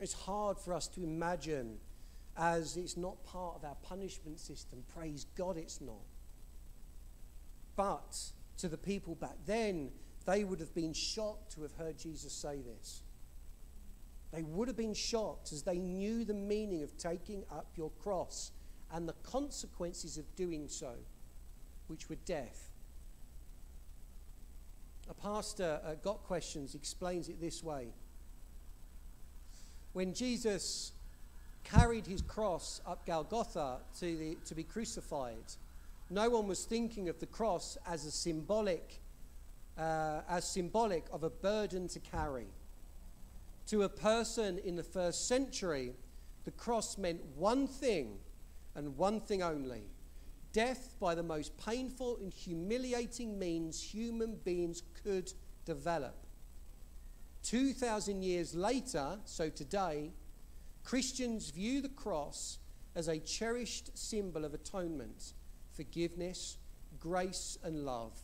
It's 0.00 0.14
hard 0.14 0.58
for 0.58 0.72
us 0.72 0.88
to 0.88 1.02
imagine 1.02 1.78
as 2.36 2.76
it's 2.76 2.96
not 2.96 3.22
part 3.24 3.56
of 3.56 3.64
our 3.64 3.76
punishment 3.82 4.40
system. 4.40 4.82
Praise 4.94 5.26
God, 5.36 5.58
it's 5.58 5.80
not. 5.80 6.06
But 7.76 8.16
to 8.58 8.68
the 8.68 8.78
people 8.78 9.14
back 9.14 9.36
then, 9.46 9.90
they 10.26 10.44
would 10.44 10.60
have 10.60 10.74
been 10.74 10.92
shocked 10.92 11.52
to 11.54 11.62
have 11.62 11.72
heard 11.72 11.98
Jesus 11.98 12.32
say 12.32 12.60
this. 12.62 13.02
They 14.32 14.42
would 14.42 14.68
have 14.68 14.76
been 14.76 14.94
shocked 14.94 15.52
as 15.52 15.62
they 15.62 15.78
knew 15.78 16.24
the 16.24 16.34
meaning 16.34 16.82
of 16.82 16.96
taking 16.96 17.44
up 17.50 17.66
your 17.76 17.90
cross 18.02 18.52
and 18.92 19.08
the 19.08 19.14
consequences 19.22 20.18
of 20.18 20.34
doing 20.36 20.68
so, 20.68 20.92
which 21.86 22.08
were 22.08 22.16
death. 22.26 22.70
A 25.08 25.14
pastor 25.14 25.80
uh, 25.84 25.94
Got 26.02 26.22
Questions 26.24 26.74
explains 26.74 27.28
it 27.28 27.40
this 27.40 27.62
way. 27.64 27.88
When 29.92 30.14
Jesus 30.14 30.92
carried 31.64 32.06
his 32.06 32.22
cross 32.22 32.80
up 32.86 33.04
Golgotha 33.06 33.78
to, 33.98 34.16
the, 34.16 34.38
to 34.46 34.54
be 34.54 34.62
crucified, 34.62 35.44
no 36.10 36.30
one 36.30 36.46
was 36.46 36.64
thinking 36.64 37.08
of 37.08 37.18
the 37.18 37.26
cross 37.26 37.76
as 37.86 38.04
a 38.04 38.10
symbolic, 38.10 39.00
uh, 39.76 40.20
as 40.28 40.44
symbolic 40.44 41.06
of 41.12 41.24
a 41.24 41.30
burden 41.30 41.88
to 41.88 42.00
carry. 42.00 42.46
To 43.68 43.82
a 43.82 43.88
person 43.88 44.58
in 44.58 44.76
the 44.76 44.82
first 44.82 45.28
century, 45.28 45.92
the 46.44 46.50
cross 46.52 46.98
meant 46.98 47.20
one 47.36 47.66
thing 47.66 48.18
and 48.74 48.96
one 48.96 49.20
thing 49.20 49.42
only 49.42 49.84
death 50.52 50.96
by 50.98 51.14
the 51.14 51.22
most 51.22 51.56
painful 51.58 52.18
and 52.20 52.32
humiliating 52.32 53.38
means 53.38 53.80
human 53.80 54.34
beings 54.44 54.82
could 55.04 55.32
develop. 55.64 56.26
2,000 57.44 58.22
years 58.22 58.54
later, 58.54 59.18
so 59.24 59.48
today, 59.48 60.10
Christians 60.84 61.50
view 61.50 61.80
the 61.80 61.88
cross 61.88 62.58
as 62.94 63.08
a 63.08 63.18
cherished 63.18 63.96
symbol 63.96 64.44
of 64.44 64.54
atonement, 64.54 65.34
forgiveness, 65.72 66.58
grace, 66.98 67.56
and 67.62 67.84
love. 67.84 68.18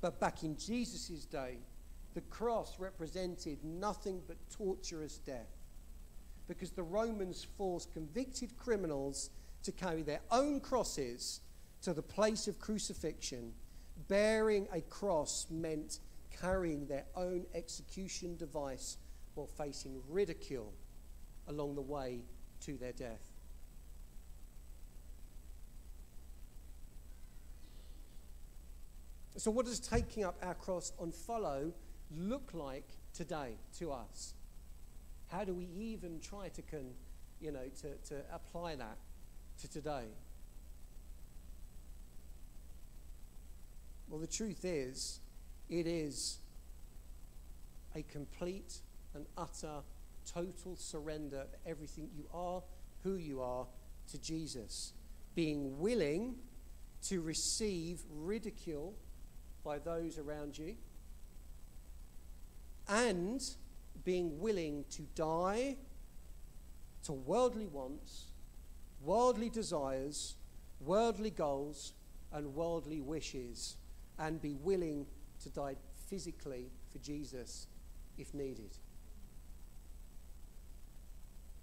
But 0.00 0.18
back 0.20 0.42
in 0.42 0.56
Jesus' 0.56 1.24
day, 1.26 1.58
the 2.14 2.22
cross 2.22 2.78
represented 2.78 3.62
nothing 3.64 4.22
but 4.26 4.36
torturous 4.50 5.18
death 5.18 5.50
because 6.46 6.70
the 6.70 6.82
Romans 6.82 7.46
forced 7.56 7.92
convicted 7.92 8.56
criminals 8.56 9.30
to 9.64 9.72
carry 9.72 10.02
their 10.02 10.20
own 10.30 10.60
crosses 10.60 11.40
to 11.82 11.92
the 11.92 12.02
place 12.02 12.46
of 12.48 12.58
crucifixion. 12.58 13.52
Bearing 14.08 14.68
a 14.72 14.80
cross 14.82 15.46
meant 15.50 16.00
carrying 16.40 16.86
their 16.86 17.04
own 17.16 17.46
execution 17.54 18.36
device 18.36 18.98
while 19.34 19.46
facing 19.46 20.00
ridicule 20.08 20.72
along 21.48 21.74
the 21.74 21.82
way 21.82 22.20
to 22.60 22.76
their 22.76 22.92
death. 22.92 23.20
So, 29.36 29.50
what 29.50 29.66
does 29.66 29.80
taking 29.80 30.24
up 30.24 30.36
our 30.42 30.54
cross 30.54 30.92
on 30.98 31.10
follow 31.10 31.72
look 32.16 32.50
like 32.54 32.88
today 33.12 33.56
to 33.78 33.92
us? 33.92 34.34
How 35.28 35.44
do 35.44 35.52
we 35.52 35.64
even 35.76 36.20
try 36.20 36.48
to, 36.50 36.62
con, 36.62 36.92
you 37.40 37.50
know, 37.50 37.68
to, 37.82 37.94
to 38.10 38.22
apply 38.32 38.76
that 38.76 38.96
to 39.60 39.68
today? 39.68 40.06
Well, 44.08 44.20
the 44.20 44.26
truth 44.26 44.64
is, 44.64 45.20
it 45.68 45.86
is 45.86 46.38
a 47.94 48.02
complete 48.02 48.80
and 49.14 49.26
utter, 49.36 49.80
total 50.32 50.76
surrender 50.76 51.40
of 51.40 51.48
everything 51.66 52.10
you 52.16 52.26
are, 52.32 52.62
who 53.02 53.14
you 53.14 53.40
are, 53.40 53.66
to 54.10 54.20
Jesus. 54.20 54.92
Being 55.34 55.78
willing 55.78 56.36
to 57.08 57.20
receive 57.20 58.00
ridicule 58.10 58.94
by 59.64 59.78
those 59.78 60.18
around 60.18 60.58
you, 60.58 60.76
and 62.88 63.40
being 64.04 64.38
willing 64.38 64.84
to 64.90 65.02
die 65.14 65.76
to 67.04 67.12
worldly 67.12 67.66
wants, 67.66 68.26
worldly 69.04 69.50
desires, 69.50 70.36
worldly 70.80 71.30
goals, 71.30 71.92
and 72.32 72.54
worldly 72.54 73.00
wishes, 73.00 73.76
and 74.18 74.40
be 74.40 74.54
willing 74.54 75.06
to 75.42 75.50
die 75.50 75.76
physically 76.08 76.70
for 76.90 76.98
Jesus 76.98 77.66
if 78.18 78.32
needed. 78.34 78.76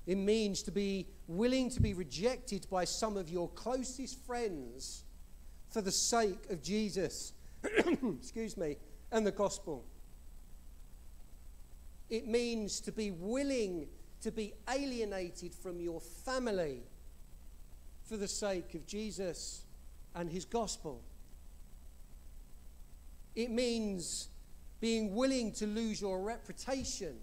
It 0.08 0.16
means 0.16 0.64
to 0.64 0.72
be 0.72 1.08
willing 1.28 1.70
to 1.72 1.82
be 1.82 1.94
rejected 1.94 2.68
by 2.70 2.86
some 2.86 3.18
of 3.18 3.30
your 3.30 3.50
closest 3.50 4.20
friends 4.26 5.04
for 5.70 5.82
the 5.82 5.92
sake 5.92 6.50
of 6.50 6.62
Jesus, 6.62 7.34
excuse 7.64 8.58
me, 8.58 8.78
and 9.12 9.26
the 9.26 9.32
gospel. 9.32 9.86
It 12.10 12.28
means 12.28 12.82
to 12.82 12.92
be 12.92 13.12
willing 13.12 13.88
to 14.22 14.32
be 14.32 14.54
alienated 14.70 15.54
from 15.54 15.80
your 15.80 16.00
family 16.00 16.84
for 18.12 18.17
the 18.17 18.28
sake 18.28 18.76
of 18.76 18.86
Jesus 18.86 19.63
and 20.15 20.30
his 20.30 20.43
gospel. 20.43 21.02
It 23.38 23.50
means 23.50 24.28
being 24.82 25.15
willing 25.15 25.54
to 25.54 25.65
lose 25.65 26.02
your 26.02 26.19
reputation, 26.19 27.15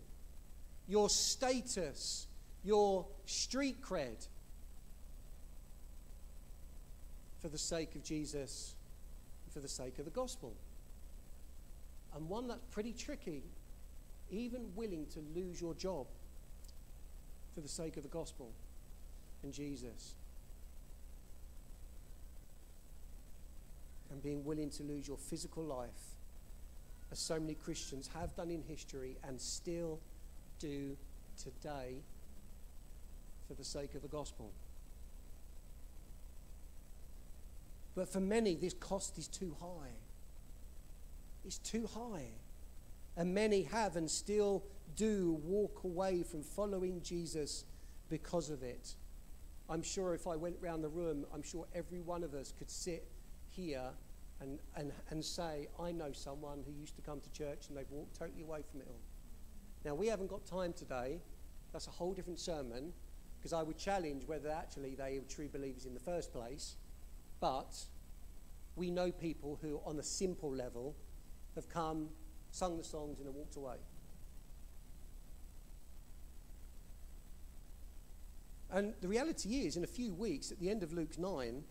your 0.88 1.10
status, 1.10 2.26
your 2.64 3.04
street 3.26 3.82
cred 3.82 4.26
for 7.42 7.48
the 7.48 7.58
sake 7.58 7.94
of 7.94 8.02
Jesus, 8.02 8.74
for 9.52 9.60
the 9.60 9.68
sake 9.68 9.98
of 9.98 10.06
the 10.06 10.10
gospel. 10.10 10.54
And 12.16 12.30
one 12.30 12.48
that's 12.48 12.64
pretty 12.70 12.94
tricky, 12.94 13.42
even 14.30 14.74
willing 14.74 15.04
to 15.12 15.20
lose 15.38 15.60
your 15.60 15.74
job 15.74 16.06
for 17.54 17.60
the 17.60 17.68
sake 17.68 17.98
of 17.98 18.04
the 18.04 18.08
gospel 18.08 18.50
and 19.42 19.52
Jesus. 19.52 20.14
And 24.10 24.22
being 24.22 24.44
willing 24.44 24.70
to 24.70 24.82
lose 24.82 25.06
your 25.06 25.18
physical 25.18 25.62
life 25.62 26.16
as 27.12 27.18
so 27.18 27.38
many 27.38 27.54
Christians 27.54 28.08
have 28.14 28.34
done 28.36 28.50
in 28.50 28.62
history 28.62 29.16
and 29.26 29.40
still 29.40 30.00
do 30.58 30.96
today 31.42 32.02
for 33.46 33.54
the 33.54 33.64
sake 33.64 33.94
of 33.94 34.02
the 34.02 34.08
gospel. 34.08 34.50
But 37.94 38.08
for 38.08 38.20
many, 38.20 38.54
this 38.54 38.74
cost 38.74 39.18
is 39.18 39.26
too 39.26 39.56
high. 39.60 39.90
It's 41.44 41.58
too 41.58 41.88
high. 41.94 42.28
And 43.16 43.34
many 43.34 43.62
have 43.64 43.96
and 43.96 44.10
still 44.10 44.62
do 44.96 45.40
walk 45.44 45.82
away 45.84 46.22
from 46.22 46.42
following 46.42 47.00
Jesus 47.02 47.64
because 48.08 48.50
of 48.50 48.62
it. 48.62 48.94
I'm 49.68 49.82
sure 49.82 50.14
if 50.14 50.26
I 50.26 50.36
went 50.36 50.56
round 50.60 50.84
the 50.84 50.88
room, 50.88 51.26
I'm 51.34 51.42
sure 51.42 51.66
every 51.74 52.00
one 52.00 52.22
of 52.22 52.34
us 52.34 52.52
could 52.56 52.70
sit 52.70 53.06
here 53.58 53.90
and, 54.40 54.60
and, 54.76 54.92
and 55.10 55.24
say, 55.24 55.68
I 55.80 55.90
know 55.90 56.12
someone 56.12 56.62
who 56.64 56.72
used 56.72 56.94
to 56.96 57.02
come 57.02 57.20
to 57.20 57.30
church 57.32 57.68
and 57.68 57.76
they've 57.76 57.90
walked 57.90 58.16
totally 58.16 58.42
away 58.42 58.62
from 58.70 58.80
it 58.80 58.86
all. 58.88 59.00
Now, 59.84 59.94
we 59.94 60.06
haven't 60.06 60.28
got 60.28 60.46
time 60.46 60.72
today. 60.72 61.20
That's 61.72 61.88
a 61.88 61.90
whole 61.90 62.14
different 62.14 62.38
sermon 62.38 62.92
because 63.38 63.52
I 63.52 63.62
would 63.62 63.76
challenge 63.76 64.24
whether 64.26 64.48
actually 64.50 64.94
they 64.94 65.18
were 65.18 65.24
true 65.28 65.48
believers 65.48 65.86
in 65.86 65.94
the 65.94 66.00
first 66.00 66.32
place. 66.32 66.76
But 67.40 67.76
we 68.76 68.90
know 68.90 69.10
people 69.10 69.58
who, 69.60 69.80
on 69.84 69.98
a 69.98 70.02
simple 70.02 70.52
level, 70.52 70.94
have 71.54 71.68
come, 71.68 72.08
sung 72.52 72.78
the 72.78 72.84
songs, 72.84 73.18
and 73.18 73.26
have 73.26 73.34
walked 73.34 73.56
away. 73.56 73.76
And 78.70 78.94
the 79.00 79.08
reality 79.08 79.60
is, 79.60 79.76
in 79.76 79.84
a 79.84 79.88
few 79.88 80.12
weeks, 80.12 80.52
at 80.52 80.60
the 80.60 80.68
end 80.70 80.82
of 80.82 80.92
Luke 80.92 81.18
9, 81.18 81.64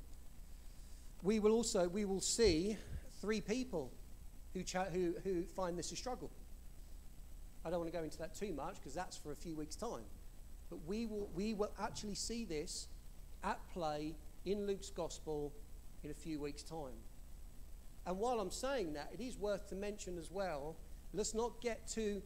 we 1.23 1.39
will 1.39 1.51
also 1.51 1.87
we 1.87 2.05
will 2.05 2.21
see 2.21 2.77
three 3.21 3.41
people 3.41 3.91
who, 4.53 4.63
who, 4.91 5.15
who 5.23 5.43
find 5.43 5.77
this 5.77 5.91
a 5.91 5.95
struggle. 5.95 6.31
I 7.65 7.69
don't 7.69 7.79
want 7.79 7.91
to 7.91 7.97
go 7.97 8.03
into 8.03 8.17
that 8.19 8.35
too 8.35 8.53
much 8.53 8.75
because 8.75 8.93
that's 8.93 9.17
for 9.17 9.31
a 9.31 9.35
few 9.35 9.55
weeks' 9.55 9.75
time. 9.75 10.05
But 10.69 10.79
we 10.85 11.05
will, 11.05 11.29
we 11.33 11.53
will 11.53 11.71
actually 11.81 12.15
see 12.15 12.45
this 12.45 12.87
at 13.43 13.59
play 13.73 14.15
in 14.45 14.65
Luke's 14.65 14.89
gospel 14.89 15.53
in 16.03 16.11
a 16.11 16.13
few 16.13 16.39
weeks' 16.39 16.63
time. 16.63 16.95
And 18.05 18.17
while 18.17 18.39
I'm 18.39 18.51
saying 18.51 18.93
that, 18.93 19.09
it 19.13 19.21
is 19.21 19.37
worth 19.37 19.67
to 19.69 19.75
mention 19.75 20.17
as 20.17 20.31
well, 20.31 20.77
let's 21.13 21.33
not 21.33 21.59
get 21.61 21.87
to, 21.89 22.21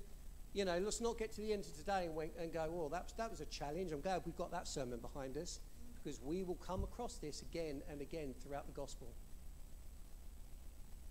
you 0.53 0.65
know, 0.65 0.77
let's 0.77 1.01
not 1.01 1.17
get 1.17 1.31
to 1.33 1.41
the 1.41 1.53
end 1.53 1.65
of 1.65 1.75
today 1.75 2.05
and, 2.05 2.15
wait, 2.15 2.33
and 2.39 2.53
go, 2.53 2.67
well, 2.71 2.89
that 2.89 3.11
that 3.17 3.31
was 3.31 3.41
a 3.41 3.45
challenge. 3.45 3.91
I'm 3.91 4.01
glad 4.01 4.21
we've 4.25 4.35
got 4.35 4.51
that 4.51 4.67
sermon 4.67 4.99
behind 4.99 5.37
us 5.37 5.59
because 6.03 6.19
we 6.21 6.43
will 6.43 6.55
come 6.55 6.83
across 6.83 7.15
this 7.15 7.41
again 7.41 7.81
and 7.89 8.01
again 8.01 8.33
throughout 8.41 8.65
the 8.65 8.73
gospel. 8.73 9.07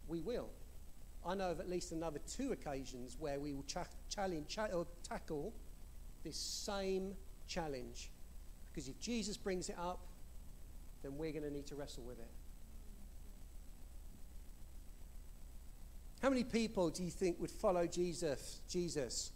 We 0.09 0.21
will. 0.21 0.49
I 1.25 1.35
know 1.35 1.51
of 1.51 1.61
at 1.61 1.69
least 1.69 1.93
another 1.93 2.19
two 2.29 2.53
occasions 2.53 3.17
where 3.19 3.39
we 3.39 3.53
will 3.53 3.65
cha- 3.65 3.87
challenge, 4.09 4.49
cha- 4.49 4.67
or 4.67 4.87
tackle 5.09 5.53
this 6.25 6.37
same 6.37 7.15
challenge 7.47 8.11
Because 8.71 8.89
if 8.89 8.99
Jesus 9.01 9.37
brings 9.37 9.69
it 9.69 9.77
up, 9.79 10.01
then 11.03 11.17
we're 11.17 11.33
going 11.33 11.45
to 11.45 11.51
need 11.51 11.67
to 11.67 11.75
wrestle 11.75 12.05
with 12.05 12.19
it. 12.19 12.31
How 16.23 16.29
many 16.29 16.45
people 16.45 16.91
do 16.91 17.03
you 17.03 17.11
think 17.11 17.41
would 17.41 17.51
follow 17.51 17.87
Jesus, 17.87 18.61
Jesus 18.69 19.33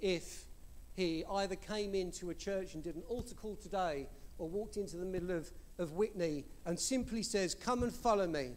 if 0.00 0.44
he 0.94 1.24
either 1.30 1.56
came 1.56 1.94
into 1.94 2.30
a 2.30 2.34
church 2.34 2.74
and 2.74 2.82
did 2.82 2.96
an 2.96 3.02
altar 3.08 3.34
call 3.34 3.56
today 3.56 4.08
or 4.42 4.48
walked 4.48 4.76
into 4.76 4.96
the 4.96 5.06
middle 5.06 5.30
of, 5.30 5.50
of 5.78 5.92
Witney 5.92 6.44
and 6.66 6.78
simply 6.78 7.22
says, 7.22 7.54
Come 7.54 7.84
and 7.84 7.92
follow 7.92 8.26
me? 8.26 8.50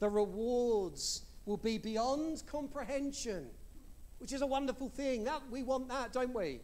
The 0.00 0.08
rewards 0.08 1.22
will 1.44 1.58
be 1.58 1.76
beyond 1.76 2.42
comprehension, 2.46 3.48
which 4.18 4.32
is 4.32 4.40
a 4.40 4.46
wonderful 4.46 4.88
thing. 4.88 5.24
That, 5.24 5.42
we 5.50 5.62
want 5.62 5.88
that, 5.88 6.12
don't 6.12 6.34
we? 6.34 6.60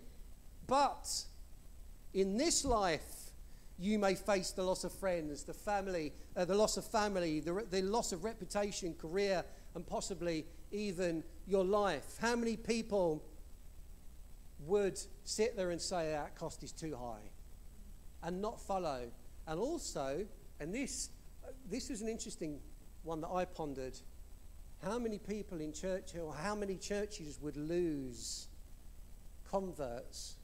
But 0.66 1.06
in 2.14 2.38
this 2.38 2.64
life, 2.64 3.30
you 3.78 3.98
may 3.98 4.14
face 4.14 4.52
the 4.52 4.62
loss 4.62 4.84
of 4.84 4.92
friends, 4.92 5.42
the 5.42 5.52
family, 5.52 6.12
uh, 6.34 6.46
the 6.46 6.54
loss 6.54 6.78
of 6.78 6.86
family, 6.86 7.40
the, 7.40 7.66
the 7.70 7.82
loss 7.82 8.12
of 8.12 8.24
reputation, 8.24 8.94
career, 8.94 9.44
and 9.74 9.86
possibly 9.86 10.46
even 10.72 11.22
your 11.46 11.64
life. 11.64 12.16
How 12.20 12.36
many 12.36 12.56
people 12.56 13.22
would 14.60 14.98
sit 15.24 15.56
there 15.56 15.72
and 15.72 15.80
say 15.80 16.12
that 16.12 16.36
cost 16.36 16.62
is 16.62 16.72
too 16.72 16.96
high 16.96 17.33
and 18.24 18.40
not 18.42 18.60
follow? 18.60 19.10
And 19.46 19.60
also, 19.60 20.26
and 20.58 20.74
this, 20.74 21.10
this 21.70 21.90
was 21.90 22.00
an 22.00 22.08
interesting 22.08 22.58
one 23.02 23.20
that 23.20 23.28
I 23.28 23.44
pondered. 23.44 23.98
How 24.82 24.98
many 24.98 25.18
people 25.18 25.60
in 25.60 25.72
church 25.72 26.14
or 26.16 26.34
how 26.34 26.54
many 26.54 26.76
churches 26.76 27.38
would 27.40 27.56
lose 27.56 28.48
converts 29.48 30.36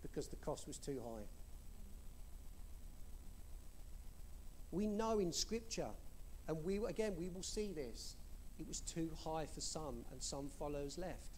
because 0.00 0.28
the 0.28 0.36
cost 0.36 0.66
was 0.66 0.78
too 0.78 1.00
high? 1.04 1.24
We 4.70 4.86
know 4.86 5.18
in 5.18 5.32
Scripture, 5.32 5.90
and 6.46 6.62
we 6.62 6.76
again 6.76 7.14
we 7.16 7.30
will 7.30 7.42
see 7.42 7.72
this 7.72 8.16
it 8.58 8.66
was 8.66 8.80
too 8.80 9.10
high 9.24 9.46
for 9.46 9.60
some, 9.60 10.04
and 10.10 10.22
some 10.22 10.48
followers 10.48 10.98
left. 10.98 11.30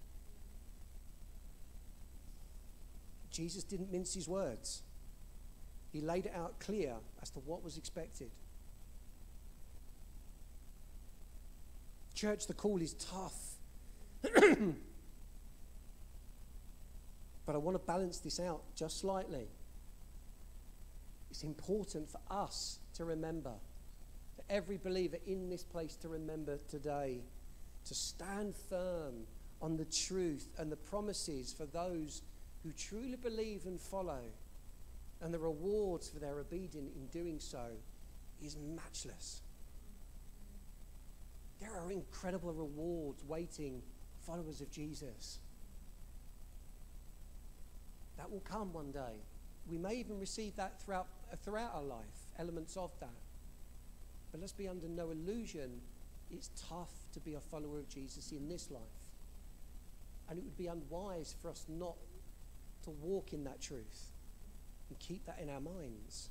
Jesus 3.30 3.62
didn't 3.62 3.92
mince 3.92 4.14
his 4.14 4.26
words. 4.26 4.82
He 5.92 6.00
laid 6.00 6.26
it 6.26 6.32
out 6.34 6.60
clear 6.60 6.94
as 7.20 7.30
to 7.30 7.40
what 7.40 7.64
was 7.64 7.76
expected. 7.76 8.30
Church, 12.14 12.46
the 12.46 12.54
call 12.54 12.80
is 12.80 12.94
tough. 12.94 13.56
but 17.46 17.54
I 17.54 17.58
want 17.58 17.74
to 17.74 17.84
balance 17.84 18.18
this 18.18 18.38
out 18.38 18.62
just 18.76 19.00
slightly. 19.00 19.48
It's 21.30 21.42
important 21.42 22.10
for 22.10 22.20
us 22.30 22.78
to 22.94 23.04
remember 23.04 23.52
for 24.36 24.44
every 24.50 24.76
believer 24.76 25.16
in 25.26 25.48
this 25.48 25.62
place 25.62 25.96
to 25.96 26.08
remember 26.08 26.58
today 26.68 27.20
to 27.84 27.94
stand 27.94 28.54
firm 28.54 29.26
on 29.62 29.76
the 29.76 29.84
truth 29.84 30.48
and 30.58 30.70
the 30.70 30.76
promises 30.76 31.52
for 31.52 31.66
those 31.66 32.22
who 32.62 32.72
truly 32.72 33.16
believe 33.16 33.66
and 33.66 33.80
follow. 33.80 34.20
And 35.22 35.34
the 35.34 35.38
rewards 35.38 36.08
for 36.08 36.18
their 36.18 36.38
obedience 36.38 36.94
in 36.96 37.06
doing 37.08 37.38
so 37.38 37.66
is 38.42 38.56
matchless. 38.56 39.42
There 41.60 41.76
are 41.76 41.92
incredible 41.92 42.52
rewards 42.52 43.22
waiting 43.24 43.82
followers 44.26 44.62
of 44.62 44.70
Jesus. 44.70 45.38
That 48.16 48.30
will 48.30 48.40
come 48.40 48.72
one 48.72 48.92
day. 48.92 49.22
We 49.68 49.76
may 49.76 49.94
even 49.96 50.18
receive 50.18 50.56
that 50.56 50.80
throughout, 50.82 51.06
uh, 51.30 51.36
throughout 51.36 51.74
our 51.74 51.82
life, 51.82 52.28
elements 52.38 52.76
of 52.76 52.90
that. 53.00 53.10
But 54.32 54.40
let's 54.40 54.52
be 54.52 54.68
under 54.68 54.88
no 54.88 55.10
illusion, 55.10 55.80
it's 56.30 56.50
tough 56.68 56.92
to 57.12 57.20
be 57.20 57.34
a 57.34 57.40
follower 57.40 57.78
of 57.78 57.88
Jesus 57.88 58.32
in 58.32 58.48
this 58.48 58.70
life. 58.70 58.80
And 60.28 60.38
it 60.38 60.44
would 60.44 60.56
be 60.56 60.66
unwise 60.68 61.34
for 61.42 61.50
us 61.50 61.66
not 61.68 61.96
to 62.84 62.90
walk 62.90 63.32
in 63.32 63.44
that 63.44 63.60
truth 63.60 64.09
and 64.90 64.98
keep 64.98 65.24
that 65.26 65.38
in 65.40 65.48
our 65.48 65.60
minds. 65.60 66.28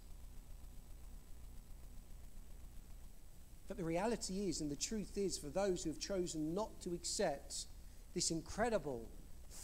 But 3.67 3.77
the 3.77 3.83
reality 3.83 4.49
is, 4.49 4.61
and 4.61 4.71
the 4.71 4.75
truth 4.75 5.17
is, 5.17 5.37
for 5.37 5.49
those 5.49 5.83
who 5.83 5.89
have 5.89 5.99
chosen 5.99 6.53
not 6.53 6.81
to 6.81 6.93
accept 6.93 7.65
this 8.13 8.31
incredible 8.31 9.07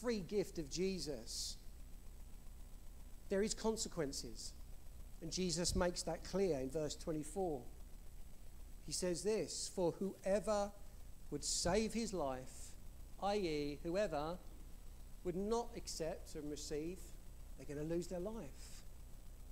free 0.01 0.19
gift 0.19 0.57
of 0.59 0.69
Jesus, 0.69 1.57
there 3.29 3.41
is 3.41 3.53
consequences. 3.53 4.53
And 5.21 5.31
Jesus 5.31 5.75
makes 5.75 6.03
that 6.03 6.23
clear 6.23 6.59
in 6.59 6.69
verse 6.69 6.95
24 6.95 7.61
he 8.85 8.91
says 8.91 9.23
this 9.23 9.71
For 9.73 9.93
whoever 9.93 10.71
would 11.31 11.43
save 11.43 11.93
his 11.93 12.13
life, 12.13 12.71
i.e., 13.23 13.79
whoever 13.83 14.37
would 15.23 15.35
not 15.35 15.69
accept 15.75 16.35
and 16.35 16.49
receive, 16.49 16.99
they're 17.57 17.75
going 17.75 17.87
to 17.87 17.93
lose 17.93 18.07
their 18.07 18.19
life. 18.19 18.74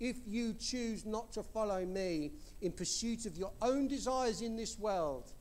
if 0.00 0.16
you 0.26 0.54
choose 0.54 1.06
not 1.06 1.32
to 1.32 1.42
follow 1.42 1.84
me 1.84 2.32
in 2.60 2.72
pursuit 2.72 3.26
of 3.26 3.36
your 3.36 3.52
own 3.62 3.88
desires 3.88 4.40
in 4.40 4.56
this 4.56 4.78
world, 4.78 5.32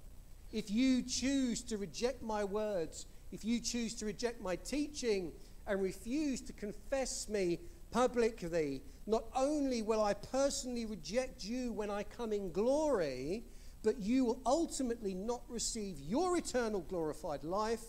if 0.51 0.69
you 0.69 1.01
choose 1.01 1.63
to 1.63 1.77
reject 1.77 2.21
my 2.21 2.43
words, 2.43 3.07
if 3.31 3.43
you 3.43 3.59
choose 3.59 3.95
to 3.95 4.05
reject 4.05 4.41
my 4.41 4.55
teaching 4.55 5.31
and 5.65 5.81
refuse 5.81 6.41
to 6.41 6.53
confess 6.53 7.27
me 7.27 7.59
publicly, 7.89 8.81
not 9.07 9.25
only 9.35 9.81
will 9.81 10.03
I 10.03 10.13
personally 10.13 10.85
reject 10.85 11.43
you 11.43 11.73
when 11.73 11.89
I 11.89 12.03
come 12.03 12.31
in 12.31 12.51
glory, 12.51 13.43
but 13.81 13.99
you 13.99 14.25
will 14.25 14.41
ultimately 14.45 15.13
not 15.13 15.41
receive 15.49 15.99
your 15.99 16.37
eternal 16.37 16.81
glorified 16.81 17.43
life, 17.43 17.83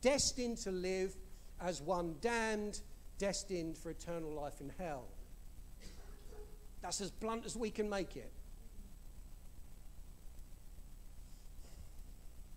destined 0.00 0.58
to 0.58 0.70
live 0.70 1.16
as 1.60 1.80
one 1.80 2.16
damned, 2.20 2.80
destined 3.18 3.78
for 3.78 3.90
eternal 3.90 4.32
life 4.32 4.60
in 4.60 4.70
hell. 4.78 5.08
That's 6.84 7.00
as 7.00 7.10
blunt 7.10 7.46
as 7.46 7.56
we 7.56 7.70
can 7.70 7.88
make 7.88 8.14
it. 8.14 8.30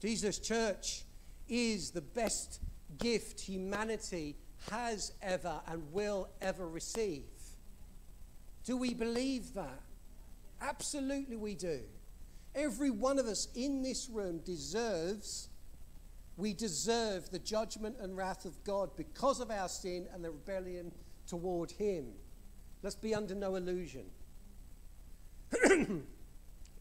Jesus' 0.02 0.38
church 0.38 1.04
is 1.48 1.92
the 1.92 2.02
best 2.02 2.60
gift 2.98 3.40
humanity 3.40 4.36
has 4.70 5.14
ever 5.22 5.62
and 5.66 5.94
will 5.94 6.28
ever 6.42 6.68
receive. 6.68 7.24
Do 8.66 8.76
we 8.76 8.94
believe 8.94 9.54
that? 9.54 9.82
Absolutely, 10.60 11.38
we 11.38 11.56
do. 11.56 11.80
Every 12.54 12.90
one 12.90 13.20
of 13.20 13.28
us 13.28 13.48
in 13.56 13.82
this 13.82 14.10
room 14.12 14.40
deserves, 14.40 15.48
we 16.36 16.54
deserve 16.54 17.30
the 17.30 17.40
judgment 17.40 17.96
and 18.02 18.18
wrath 18.18 18.44
of 18.44 18.62
God 18.66 18.90
because 18.98 19.40
of 19.40 19.52
our 19.52 19.70
sin 19.70 20.06
and 20.14 20.22
the 20.22 20.32
rebellion 20.32 20.92
toward 21.28 21.72
Him. 21.72 22.08
Let's 22.84 22.96
be 22.96 23.16
under 23.16 23.36
no 23.36 23.56
illusion. 23.56 24.06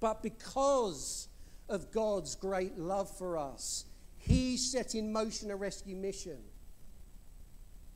but 0.01 0.22
because 0.22 1.28
of 1.68 1.90
God's 1.90 2.34
great 2.34 2.78
love 2.78 3.11
for 3.16 3.38
us, 3.38 3.84
He 4.18 4.57
set 4.57 4.94
in 4.94 5.12
motion 5.12 5.51
a 5.51 5.57
rescue 5.57 5.97
mission. 5.97 6.38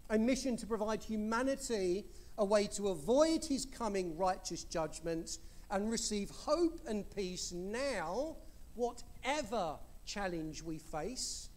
A 0.08 0.18
mission 0.18 0.56
to 0.56 0.66
provide 0.66 1.02
humanity 1.02 2.04
a 2.38 2.44
way 2.44 2.66
to 2.66 2.88
avoid 2.88 3.44
His 3.44 3.66
coming 3.66 4.16
righteous 4.16 4.64
judgment 4.64 5.38
and 5.70 5.90
receive 5.90 6.30
hope 6.30 6.80
and 6.88 7.08
peace 7.14 7.52
now, 7.52 8.36
whatever 8.74 9.76
challenge 10.06 10.62
we 10.62 10.78
face, 10.78 11.50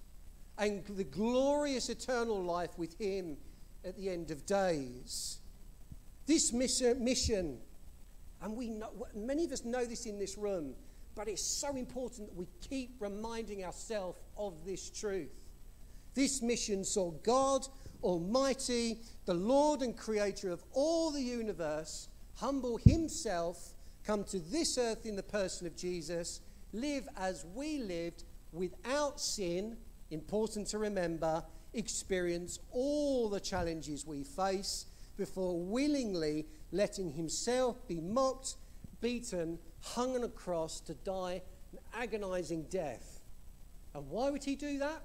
and 0.58 0.86
the 0.86 1.06
glorious 1.06 1.90
eternal 1.90 2.44
life 2.44 2.78
with 2.78 3.00
Him 3.00 3.38
at 3.86 3.96
the 3.96 4.10
end 4.10 4.30
of 4.30 4.46
days. 4.46 5.40
This 6.26 6.54
mission, 6.54 7.58
and 8.42 8.56
we 8.56 8.70
know, 8.70 8.90
many 9.16 9.46
of 9.46 9.52
us 9.52 9.66
know 9.66 9.86
this 9.86 10.06
in 10.06 10.18
this 10.18 10.38
room, 10.38 10.74
but 11.16 11.28
it's 11.28 11.44
so 11.44 11.76
important 11.76 12.30
that 12.30 12.36
we 12.36 12.48
keep 12.68 12.96
reminding 13.00 13.64
ourselves 13.64 14.18
of 14.38 14.66
this 14.66 14.90
truth. 14.90 15.32
This 16.14 16.42
mission 16.42 16.84
saw 16.84 17.12
God 17.12 17.68
Almighty, 18.04 19.00
the 19.26 19.34
Lord 19.34 19.82
and 19.82 19.98
Creator 19.98 20.52
of 20.52 20.64
all 20.74 21.12
the 21.12 21.22
universe, 21.22 22.10
humble 22.36 22.78
Himself 22.78 23.74
come 24.04 24.24
to 24.26 24.40
this 24.40 24.78
earth 24.78 25.06
in 25.06 25.16
the 25.16 25.24
person 25.24 25.66
of 25.66 25.76
Jesus, 25.76 26.42
live 26.74 27.08
as 27.18 27.46
we 27.56 27.78
lived 27.78 28.24
without 28.52 29.20
sin, 29.20 29.78
important 30.12 30.68
to 30.68 30.78
remember, 30.78 31.44
experience 31.74 32.60
all 32.72 33.30
the 33.30 33.40
challenges 33.40 34.06
we 34.06 34.24
face 34.24 34.86
before 35.18 35.60
willingly 35.60 36.46
letting 36.72 37.12
himself 37.12 37.88
be 37.88 38.00
mocked, 38.00 38.56
beaten, 39.02 39.60
hung 39.82 40.16
on 40.16 40.24
a 40.24 40.30
cross 40.30 40.80
to 40.82 40.94
die 40.94 41.42
an 41.72 41.80
agonizing 41.94 42.64
death. 42.64 43.22
And 43.94 44.10
why 44.10 44.30
would 44.30 44.44
he 44.44 44.56
do 44.56 44.80
that? 44.80 45.04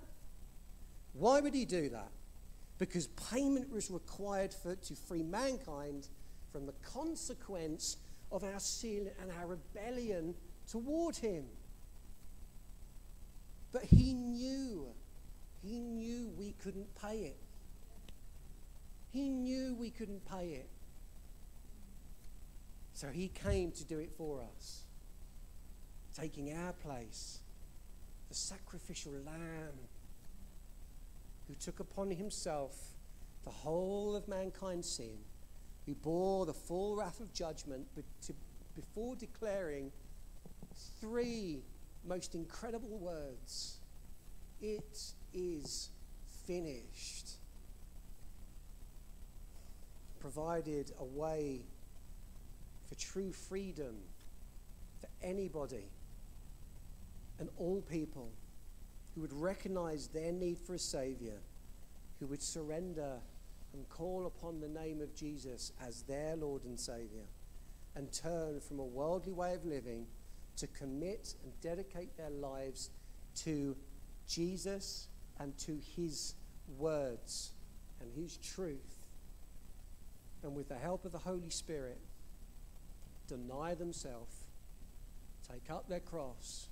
Why 1.13 1.41
would 1.41 1.55
he 1.55 1.65
do 1.65 1.89
that? 1.91 2.11
Because 2.79 3.09
payment 3.09 3.71
was 3.73 3.91
required 3.91 4.55
for, 4.55 4.77
to 4.77 4.95
free 4.95 5.23
mankind 5.23 6.09
from 6.53 6.67
the 6.67 6.75
consequence 6.83 7.97
of 8.31 8.45
our 8.45 8.61
sin 8.61 9.11
and 9.21 9.31
our 9.41 9.47
rebellion 9.49 10.35
toward 10.71 11.17
him. 11.17 11.45
But 13.73 13.85
he 13.85 14.15
knew, 14.15 14.87
he 15.63 15.81
knew 15.81 16.31
we 16.39 16.53
couldn't 16.63 16.95
pay 16.95 17.19
it. 17.19 17.41
He 19.11 19.29
knew 19.29 19.75
we 19.75 19.91
couldn't 19.91 20.25
pay 20.25 20.49
it. 20.51 20.69
So 22.93 23.09
he 23.09 23.29
came 23.29 23.71
to 23.73 23.85
do 23.85 23.99
it 23.99 24.11
for 24.17 24.43
us, 24.43 24.83
taking 26.15 26.53
our 26.53 26.73
place, 26.73 27.41
the 28.29 28.35
sacrificial 28.35 29.13
lamb 29.13 29.79
who 31.47 31.55
took 31.55 31.81
upon 31.81 32.11
himself 32.11 32.77
the 33.45 33.51
whole 33.51 34.15
of 34.15 34.29
mankind's 34.29 34.89
sin, 34.89 35.17
who 35.87 35.95
bore 35.95 36.45
the 36.45 36.53
full 36.53 36.97
wrath 36.97 37.21
of 37.21 37.33
judgment, 37.33 37.87
before 38.75 39.17
declaring 39.17 39.91
three 41.01 41.63
most 42.05 42.35
incredible 42.35 42.99
words 42.99 43.79
It 44.61 45.15
is 45.33 45.91
finished. 46.47 47.39
Provided 50.21 50.93
a 50.99 51.05
way 51.05 51.62
for 52.89 52.95
true 52.95 53.33
freedom 53.33 53.97
for 55.01 55.09
anybody 55.23 55.91
and 57.39 57.49
all 57.57 57.83
people 57.83 58.31
who 59.14 59.21
would 59.21 59.33
recognize 59.33 60.09
their 60.09 60.33
need 60.33 60.59
for 60.59 60.75
a 60.75 60.79
Savior, 60.79 61.39
who 62.19 62.27
would 62.27 62.43
surrender 62.43 63.19
and 63.73 63.89
call 63.89 64.27
upon 64.27 64.61
the 64.61 64.69
name 64.69 65.01
of 65.01 65.14
Jesus 65.14 65.73
as 65.87 66.03
their 66.03 66.37
Lord 66.37 66.64
and 66.64 66.79
Savior, 66.79 67.27
and 67.95 68.12
turn 68.12 68.61
from 68.61 68.79
a 68.79 68.85
worldly 68.85 69.33
way 69.33 69.55
of 69.55 69.64
living 69.64 70.07
to 70.57 70.66
commit 70.66 71.35
and 71.43 71.53
dedicate 71.61 72.16
their 72.16 72.31
lives 72.31 72.91
to 73.37 73.77
Jesus 74.27 75.09
and 75.39 75.57
to 75.59 75.79
His 75.97 76.35
words 76.77 77.53
and 78.01 78.11
His 78.12 78.37
truth. 78.39 78.97
And 80.49 80.57
with 80.57 80.70
the 80.70 80.78
help 80.78 81.05
of 81.05 81.12
the 81.12 81.18
Holy 81.18 81.51
Spirit, 81.51 81.99
deny 83.26 83.74
themselves, 83.74 84.34
take 85.46 85.70
up 85.70 85.90
their 85.90 86.01
cross, 86.01 86.68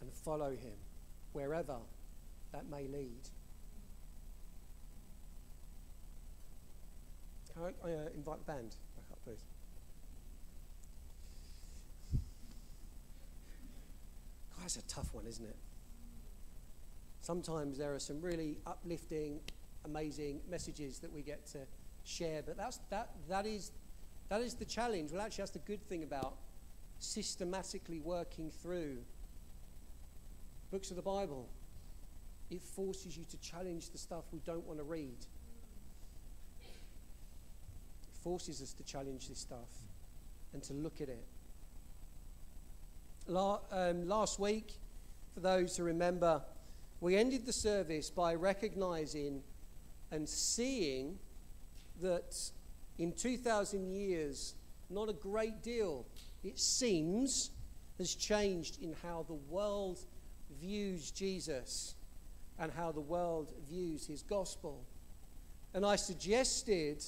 and 0.00 0.12
follow 0.12 0.52
Him 0.52 0.76
wherever 1.32 1.78
that 2.52 2.70
may 2.70 2.86
lead. 2.86 3.28
Can 7.52 7.64
I 7.64 7.88
uh, 7.88 7.96
invite 8.14 8.38
the 8.38 8.52
band 8.52 8.76
back 8.94 9.06
up, 9.10 9.18
please? 9.24 9.42
That's 14.60 14.76
a 14.76 14.82
tough 14.82 15.12
one, 15.12 15.26
isn't 15.26 15.44
it? 15.44 15.56
Sometimes 17.22 17.76
there 17.76 17.92
are 17.92 17.98
some 17.98 18.20
really 18.20 18.58
uplifting, 18.68 19.40
amazing 19.84 20.42
messages 20.48 21.00
that 21.00 21.12
we 21.12 21.22
get 21.22 21.44
to 21.46 21.58
share, 22.04 22.42
but 22.44 22.56
that's, 22.56 22.78
that, 22.90 23.10
that, 23.28 23.46
is, 23.46 23.70
that 24.28 24.40
is 24.40 24.54
the 24.54 24.64
challenge. 24.64 25.12
Well, 25.12 25.20
actually, 25.20 25.42
that's 25.42 25.52
the 25.52 25.58
good 25.60 25.82
thing 25.88 26.02
about 26.02 26.34
systematically 26.98 28.00
working 28.00 28.50
through 28.62 28.98
books 30.70 30.90
of 30.90 30.96
the 30.96 31.02
Bible. 31.02 31.48
It 32.50 32.62
forces 32.62 33.16
you 33.16 33.24
to 33.24 33.36
challenge 33.38 33.90
the 33.90 33.98
stuff 33.98 34.24
we 34.32 34.40
don't 34.40 34.66
want 34.66 34.78
to 34.78 34.84
read. 34.84 35.16
It 36.60 38.16
forces 38.22 38.62
us 38.62 38.72
to 38.74 38.82
challenge 38.84 39.28
this 39.28 39.38
stuff 39.38 39.68
and 40.52 40.62
to 40.64 40.74
look 40.74 41.00
at 41.00 41.08
it. 41.08 41.24
La- 43.26 43.60
um, 43.70 44.08
last 44.08 44.38
week, 44.38 44.72
for 45.34 45.40
those 45.40 45.76
who 45.76 45.84
remember, 45.84 46.42
we 47.00 47.16
ended 47.16 47.46
the 47.46 47.52
service 47.52 48.10
by 48.10 48.34
recognizing 48.34 49.42
and 50.10 50.28
seeing 50.28 51.18
that 52.00 52.36
in 52.98 53.12
2,000 53.12 53.86
years, 53.86 54.54
not 54.90 55.08
a 55.08 55.12
great 55.12 55.62
deal, 55.62 56.06
it 56.44 56.58
seems, 56.58 57.50
has 57.98 58.14
changed 58.14 58.82
in 58.82 58.94
how 59.02 59.24
the 59.28 59.34
world 59.34 60.00
views 60.60 61.10
Jesus 61.10 61.94
and 62.58 62.70
how 62.72 62.92
the 62.92 63.00
world 63.00 63.52
views 63.68 64.06
his 64.06 64.22
gospel. 64.22 64.84
And 65.74 65.86
I 65.86 65.96
suggested 65.96 67.02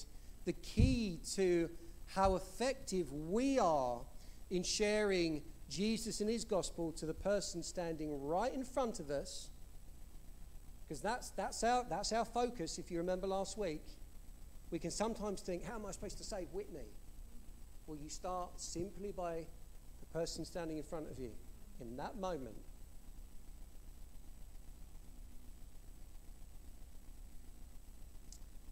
the 0.45 0.53
key 0.53 1.21
to 1.35 1.69
how 2.07 2.37
effective 2.37 3.13
we 3.13 3.59
are 3.59 4.01
in 4.51 4.63
sharing 4.63 5.43
Jesus 5.69 6.21
and 6.21 6.31
his 6.31 6.45
gospel 6.45 6.93
to 6.93 7.07
the 7.07 7.15
person 7.15 7.63
standing 7.63 8.23
right 8.23 8.53
in 8.53 8.65
front 8.65 9.01
of 9.01 9.11
us. 9.11 9.51
Because 10.87 11.01
that's, 11.01 11.31
that's, 11.31 11.65
our, 11.65 11.85
that's 11.89 12.13
our 12.13 12.25
focus, 12.25 12.79
if 12.79 12.91
you 12.91 12.99
remember 12.99 13.27
last 13.27 13.57
week. 13.57 13.83
We 14.75 14.81
can 14.81 14.91
sometimes 14.91 15.41
think, 15.41 15.65
how 15.65 15.77
am 15.77 15.87
I 15.87 15.93
supposed 15.93 16.19
to 16.19 16.25
save 16.25 16.49
Witney? 16.53 16.89
Well, 17.87 17.97
you 17.97 18.09
start 18.09 18.61
simply 18.61 19.13
by 19.13 19.47
the 20.01 20.07
person 20.07 20.45
standing 20.45 20.79
in 20.79 20.83
front 20.83 21.09
of 21.09 21.17
you. 21.17 21.31
In 21.81 21.97
that 21.97 22.17
moment, 22.17 22.57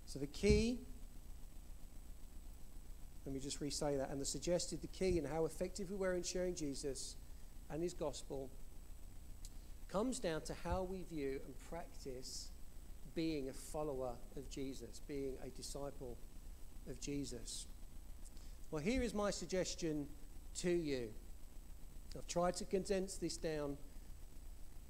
So 0.07 0.19
the 0.19 0.27
key, 0.27 0.81
let 3.25 3.33
me 3.33 3.39
just 3.39 3.61
re 3.61 3.71
say 3.71 3.97
that, 3.97 4.11
and 4.11 4.21
the 4.21 4.25
suggested 4.25 4.83
the 4.83 4.89
key 4.89 5.19
and 5.19 5.27
how 5.27 5.45
effective 5.45 5.89
we 5.89 5.97
were 5.97 6.15
in 6.15 6.25
sharing 6.25 6.57
Jesus 6.57 7.15
and 7.71 7.81
his 7.81 7.95
gospel 7.95 8.51
comes 9.89 10.19
down 10.19 10.41
to 10.43 10.55
how 10.65 10.83
we 10.83 11.05
view 11.05 11.41
and 11.47 11.55
practice 11.71 12.49
being 13.15 13.49
a 13.49 13.53
follower 13.53 14.13
of 14.37 14.49
Jesus, 14.51 15.01
being 15.07 15.35
a 15.45 15.51
disciple 15.51 16.17
of 16.89 17.01
Jesus. 17.01 17.67
Well, 18.71 18.83
here 18.83 19.03
is 19.03 19.15
my 19.15 19.31
suggestion 19.31 20.07
to 20.61 20.71
you. 20.71 21.11
I've 22.17 22.27
tried 22.27 22.57
to 22.57 22.65
condense 22.65 23.17
this 23.17 23.37
down 23.37 23.77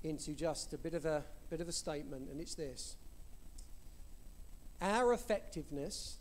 into 0.03 0.35
just 0.35 0.73
a 0.73 0.79
bit 0.79 0.95
of 0.95 1.05
a 1.05 1.25
bit 1.51 1.61
of 1.61 1.69
a 1.69 1.73
statement, 1.73 2.29
and 2.31 2.41
it's 2.41 2.55
this 2.55 2.97
our 4.81 5.13
effectiveness 5.13 6.19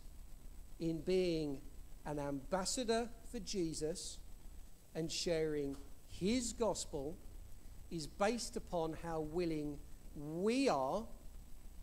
in 0.80 1.02
being 1.02 1.58
an 2.06 2.20
ambassador 2.20 3.10
for 3.32 3.40
Jesus 3.40 4.20
and 4.94 5.12
sharing 5.12 5.76
his 6.08 6.54
gospel 6.54 7.18
is 7.90 8.06
based 8.06 8.56
upon 8.56 8.96
how 9.04 9.22
willing 9.22 9.78
we 10.16 10.70
are 10.70 11.04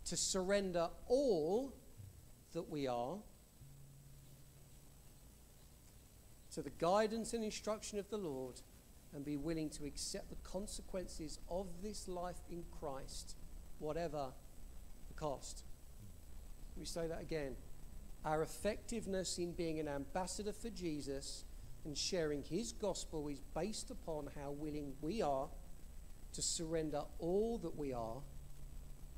to 0.09 0.17
surrender 0.17 0.89
all 1.07 1.71
that 2.53 2.67
we 2.67 2.87
are 2.87 3.17
to 6.51 6.63
the 6.63 6.71
guidance 6.71 7.33
and 7.33 7.43
instruction 7.43 7.99
of 7.99 8.09
the 8.09 8.17
Lord 8.17 8.59
and 9.13 9.23
be 9.23 9.37
willing 9.37 9.69
to 9.69 9.85
accept 9.85 10.29
the 10.29 10.35
consequences 10.37 11.37
of 11.47 11.67
this 11.83 12.07
life 12.07 12.41
in 12.49 12.63
Christ, 12.79 13.35
whatever 13.77 14.29
the 15.09 15.13
cost. 15.13 15.63
Me 16.75 16.85
say 16.85 17.05
that 17.05 17.21
again. 17.21 17.55
Our 18.25 18.41
effectiveness 18.41 19.37
in 19.37 19.51
being 19.51 19.79
an 19.79 19.87
ambassador 19.87 20.53
for 20.53 20.71
Jesus 20.71 21.45
and 21.85 21.95
sharing 21.95 22.41
his 22.41 22.71
gospel 22.71 23.27
is 23.27 23.41
based 23.55 23.91
upon 23.91 24.29
how 24.35 24.51
willing 24.51 24.93
we 25.01 25.21
are 25.21 25.49
to 26.33 26.41
surrender 26.41 27.03
all 27.19 27.59
that 27.59 27.77
we 27.77 27.93
are 27.93 28.21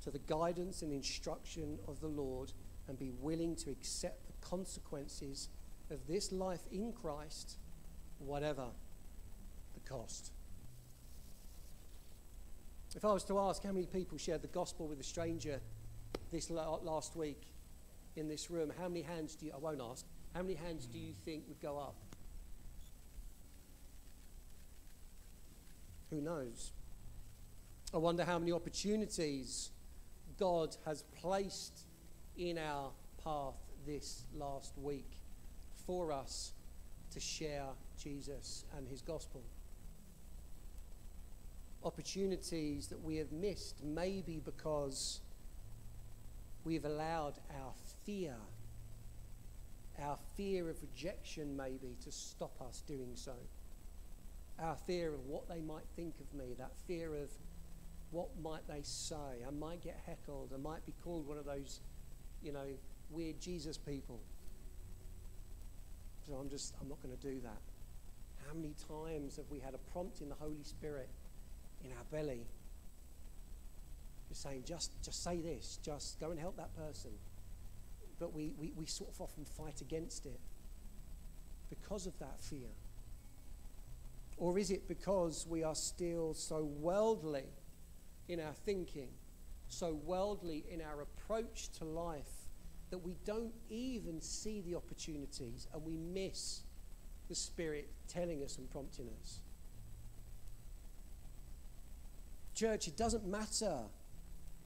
to 0.04 0.12
the 0.12 0.20
guidance 0.20 0.82
and 0.82 0.92
instruction 0.92 1.78
of 1.88 2.00
the 2.02 2.08
Lord 2.08 2.54
and 2.88 2.98
be 2.98 3.12
willing 3.22 3.56
to 3.58 3.70
accept 3.70 4.28
the 4.28 4.48
consequences 4.48 5.50
of 5.90 6.08
this 6.08 6.32
life 6.32 6.62
in 6.72 6.92
Christ, 6.94 7.58
whatever 8.20 8.68
the 9.74 9.90
cost. 9.90 10.32
If 12.96 13.06
I 13.06 13.14
was 13.14 13.24
to 13.26 13.40
ask 13.40 13.64
how 13.64 13.72
many 13.72 13.86
people 13.86 14.18
shared 14.18 14.42
the 14.42 14.48
gospel 14.48 14.88
with 14.88 15.00
a 15.00 15.04
stranger 15.04 15.62
this 16.32 16.50
last 16.50 17.16
week 17.16 17.42
in 18.16 18.28
this 18.28 18.52
room, 18.52 18.72
how 18.78 18.88
many 18.90 19.02
hands 19.02 19.36
do 19.36 19.46
you, 19.46 19.54
I 19.54 19.58
won't 19.58 19.82
ask, 19.82 20.06
how 20.34 20.42
many 20.42 20.56
hands 20.56 20.88
do 20.88 20.98
you 21.00 21.14
think 21.14 21.44
would 21.48 21.62
go 21.62 21.78
up? 21.78 21.96
Who 26.10 26.20
knows? 26.20 26.74
I 27.94 27.98
wonder 27.98 28.26
how 28.26 28.40
many 28.40 28.52
opportunities 28.52 29.70
God 30.42 30.76
has 30.86 31.04
placed 31.22 31.82
in 32.36 32.58
our 32.58 32.90
path 33.24 33.54
this 33.86 34.24
last 34.36 34.76
week 34.76 35.12
for 35.86 36.12
us 36.12 36.54
to 37.14 37.20
share 37.20 37.68
Jesus 38.02 38.66
and 38.76 38.88
his 38.88 39.04
gospel. 39.04 39.44
Opportunities 41.84 42.88
that 42.88 43.00
we 43.04 43.18
have 43.18 43.32
missed, 43.32 43.84
maybe 43.84 44.42
because 44.44 45.20
we've 46.64 46.86
allowed 46.86 47.36
our 47.64 47.74
fear, 48.04 48.34
our 50.02 50.18
fear 50.36 50.72
of 50.72 50.78
rejection, 50.82 51.56
maybe, 51.56 51.96
to 52.04 52.12
stop 52.12 52.60
us 52.68 52.82
doing 52.88 53.12
so. 53.14 53.36
Our 54.58 54.76
fear 54.88 55.14
of 55.14 55.24
what 55.28 55.48
they 55.48 55.62
might 55.62 55.86
think 55.96 56.16
of 56.20 56.36
me, 56.36 56.56
that 56.58 56.72
fear 56.88 57.14
of 57.14 57.30
what 58.12 58.28
might 58.42 58.68
they 58.68 58.82
say? 58.84 59.16
I 59.48 59.52
might 59.52 59.82
get 59.82 59.98
heckled. 60.06 60.52
I 60.54 60.58
might 60.58 60.86
be 60.86 60.94
called 61.04 61.28
one 61.28 61.38
of 61.38 61.46
those, 61.46 61.80
you 62.44 62.52
know, 62.52 62.68
weird 63.10 63.40
Jesus 63.40 63.78
people. 63.78 64.20
So 66.28 66.34
I'm 66.34 66.50
just, 66.50 66.76
I'm 66.82 66.90
not 66.90 67.02
going 67.02 67.16
to 67.16 67.22
do 67.22 67.40
that. 67.42 67.62
How 68.48 68.54
many 68.54 68.76
times 68.88 69.38
have 69.38 69.46
we 69.50 69.60
had 69.60 69.74
a 69.74 69.92
prompt 69.92 70.22
in 70.22 70.30
the 70.30 70.36
Holy 70.36 70.64
Spirit 70.64 71.10
in 71.84 71.92
our 71.92 72.04
belly? 72.12 72.46
Just 74.28 74.44
saying, 74.44 74.64
just, 74.66 74.92
just 75.04 75.24
say 75.24 75.42
this, 75.42 75.80
just 75.82 76.20
go 76.20 76.32
and 76.32 76.40
help 76.40 76.58
that 76.58 76.76
person. 76.76 77.12
But 78.20 78.34
we, 78.34 78.54
we, 78.58 78.72
we 78.76 78.86
sort 78.86 79.10
of 79.10 79.22
often 79.22 79.46
fight 79.46 79.82
against 79.82 80.26
it 80.26 80.40
because 81.70 82.08
of 82.08 82.18
that 82.20 82.40
fear. 82.40 82.70
Or 84.38 84.58
is 84.60 84.70
it 84.70 84.88
because 84.88 85.48
we 85.50 85.64
are 85.64 85.76
still 85.76 86.34
so 86.34 86.64
worldly 86.64 87.46
in 88.32 88.40
our 88.40 88.54
thinking, 88.66 89.10
so 89.68 89.94
worldly 90.06 90.64
in 90.70 90.82
our 90.82 91.02
approach 91.02 91.70
to 91.78 91.84
life, 91.84 92.48
that 92.90 92.98
we 92.98 93.18
don't 93.26 93.54
even 93.70 94.22
see 94.22 94.62
the 94.62 94.74
opportunities 94.76 95.68
and 95.74 95.84
we 95.84 95.98
miss 95.98 96.62
the 97.28 97.36
Spirit 97.36 97.90
telling 98.08 98.42
us 98.42 98.58
and 98.58 98.70
prompting 98.70 99.10
us. 99.22 99.42
Church, 102.56 102.88
it 102.88 102.96
doesn't 102.96 103.26
matter 103.26 103.80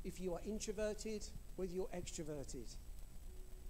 if 0.03 0.20
you 0.20 0.34
are 0.34 0.41
introverted, 0.45 1.26
whether 1.55 1.72
you're 1.72 1.89
extroverted. 1.95 2.76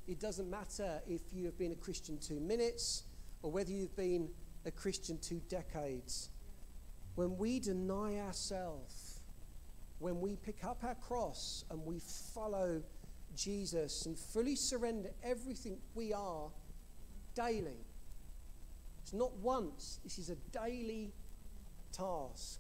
It 0.08 0.20
doesn't 0.20 0.50
matter 0.50 1.02
if 1.08 1.22
you 1.32 1.46
have 1.46 1.58
been 1.58 1.72
a 1.72 1.76
Christian 1.76 2.18
two 2.18 2.40
minutes 2.42 3.04
or 3.42 3.52
whether 3.52 3.72
you've 3.72 3.96
been 3.96 4.30
a 4.66 4.72
Christian 4.72 5.18
two 5.20 5.42
decades. 5.48 6.30
When 7.16 7.38
we 7.38 7.60
deny 7.60 8.20
ourselves, 8.20 9.15
when 10.00 10.20
we 10.20 10.36
pick 10.36 10.64
up 10.64 10.84
our 10.84 10.96
cross 10.96 11.66
and 11.70 11.86
we 11.86 12.00
follow 12.34 12.82
Jesus 13.36 14.06
and 14.06 14.18
fully 14.18 14.56
surrender 14.56 15.10
everything 15.24 15.78
we 15.94 16.14
are 16.14 16.50
daily. 17.34 17.86
It's 19.02 19.14
not 19.14 19.34
once, 19.38 20.00
this 20.04 20.18
is 20.18 20.30
a 20.30 20.36
daily 20.52 21.14
task. 21.92 22.60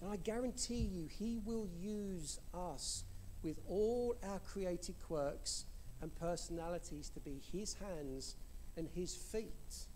And 0.00 0.10
I 0.12 0.16
guarantee 0.16 0.82
you, 0.92 1.08
He 1.08 1.38
will 1.44 1.68
use 1.80 2.38
us 2.52 3.04
with 3.42 3.58
all 3.68 4.16
our 4.22 4.38
creative 4.40 5.00
quirks 5.00 5.64
and 6.02 6.14
personalities 6.14 7.10
to 7.10 7.20
be 7.20 7.40
His 7.52 7.74
hands 7.74 8.36
and 8.76 8.88
His 8.94 9.14
feet. 9.14 9.86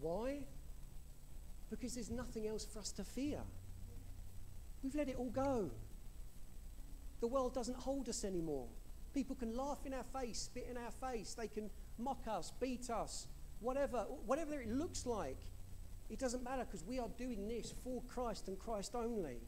Why? 0.00 0.44
Because 1.70 1.94
there's 1.94 2.10
nothing 2.10 2.46
else 2.46 2.66
for 2.66 2.80
us 2.80 2.92
to 2.92 3.04
fear. 3.04 3.40
We've 4.82 4.94
let 4.94 5.08
it 5.08 5.16
all 5.16 5.30
go. 5.30 5.70
The 7.20 7.28
world 7.28 7.54
doesn't 7.54 7.76
hold 7.76 8.08
us 8.08 8.24
anymore. 8.24 8.66
People 9.14 9.36
can 9.36 9.56
laugh 9.56 9.78
in 9.84 9.94
our 9.94 10.04
face, 10.04 10.38
spit 10.38 10.66
in 10.70 10.76
our 10.76 10.90
face, 10.90 11.34
they 11.34 11.46
can 11.46 11.70
mock 11.98 12.26
us, 12.26 12.52
beat 12.60 12.90
us, 12.90 13.26
whatever, 13.60 14.06
whatever 14.26 14.60
it 14.60 14.68
looks 14.68 15.06
like. 15.06 15.38
It 16.10 16.18
doesn't 16.18 16.42
matter 16.42 16.64
because 16.64 16.84
we 16.84 16.98
are 16.98 17.08
doing 17.16 17.46
this 17.46 17.74
for 17.84 18.02
Christ 18.02 18.48
and 18.48 18.58
Christ 18.58 18.94
only. 18.94 19.38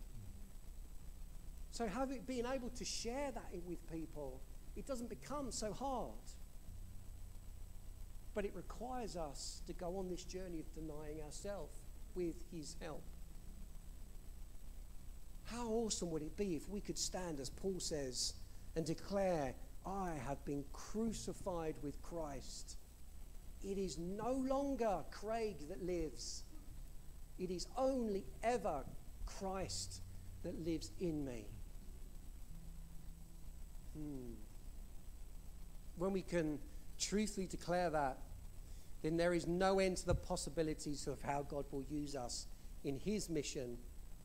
So, 1.71 1.89
having 1.89 2.23
being 2.27 2.47
able 2.47 2.71
to 2.71 2.85
share 2.85 3.33
that 3.33 3.51
with 3.67 3.91
people, 3.91 4.41
it 4.77 4.87
doesn't 4.87 5.09
become 5.09 5.51
so 5.51 5.73
hard. 5.73 6.13
But 8.35 8.45
it 8.45 8.55
requires 8.55 9.17
us 9.17 9.63
to 9.67 9.73
go 9.73 9.97
on 9.97 10.09
this 10.09 10.25
journey 10.25 10.61
of 10.61 10.73
denying 10.75 11.21
ourselves 11.25 11.81
with 12.15 12.37
His 12.53 12.77
help. 12.81 13.03
How 15.45 15.69
awesome 15.69 16.11
would 16.11 16.23
it 16.23 16.37
be 16.37 16.57
if 16.57 16.69
we 16.69 16.81
could 16.81 16.99
stand, 16.99 17.39
as 17.41 17.51
Paul 17.51 17.79
says, 17.79 18.35
and 18.77 18.85
declare, 18.85 19.55
I 19.87 20.13
have 20.27 20.43
been 20.45 20.65
crucified 20.73 21.75
with 21.83 22.01
Christ. 22.03 22.77
It 23.63 23.79
is 23.79 23.99
no 23.99 24.33
longer 24.33 25.05
Craig 25.11 25.69
that 25.69 25.85
lives, 25.85 26.45
it 27.39 27.51
is 27.51 27.67
only 27.77 28.25
ever 28.43 28.85
Christ 29.27 30.01
that 30.43 30.65
lives 30.65 30.93
in 31.01 31.25
me. 31.25 31.47
Hmm. 33.97 34.33
When 35.97 36.13
we 36.13 36.23
can 36.23 36.59
truthfully 36.99 37.47
declare 37.47 37.91
that, 37.91 38.19
then 39.03 39.17
there 39.17 39.35
is 39.35 39.47
no 39.47 39.79
end 39.79 39.99
to 39.99 40.07
the 40.07 40.15
possibilities 40.15 41.07
of 41.07 41.21
how 41.21 41.43
God 41.43 41.67
will 41.71 41.85
use 41.85 42.17
us 42.17 42.47
in 42.85 42.99
His 42.99 43.29
mission 43.29 43.77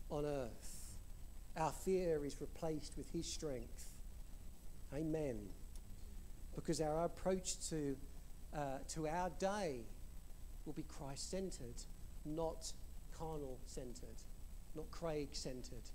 on 0.09 0.25
earth. 0.25 0.78
Our 1.59 1.71
fear 1.71 2.23
is 2.23 2.39
replaced 2.39 2.97
with 2.97 3.09
His 3.11 3.27
strength. 3.27 3.85
Amen. 4.93 5.37
Because 6.55 6.79
our 6.79 7.05
approach 7.05 7.59
to, 7.69 7.97
uh, 8.55 8.79
to 8.89 9.07
our 9.07 9.29
day 9.39 9.81
will 10.65 10.73
be 10.73 10.83
Christ 10.83 11.29
centered, 11.29 11.75
not 12.25 12.71
carnal 13.17 13.59
centered, 13.65 14.23
not 14.75 14.89
Craig 14.89 15.29
centered. 15.33 15.89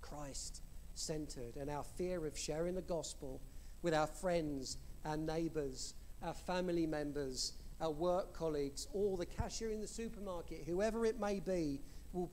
Christ 0.00 0.62
centered. 0.94 1.56
And 1.56 1.70
our 1.70 1.84
fear 1.84 2.26
of 2.26 2.36
sharing 2.36 2.74
the 2.74 2.82
gospel 2.82 3.40
with 3.82 3.94
our 3.94 4.06
friends, 4.06 4.78
our 5.04 5.16
neighbors, 5.16 5.94
our 6.22 6.34
family 6.34 6.86
members, 6.86 7.52
our 7.80 7.90
work 7.90 8.32
colleagues, 8.32 8.86
or 8.92 9.16
the 9.16 9.26
cashier 9.26 9.70
in 9.70 9.80
the 9.80 9.86
supermarket, 9.86 10.62
whoever 10.66 11.04
it 11.04 11.20
may 11.20 11.40
be, 11.40 11.80
will, 12.12 12.30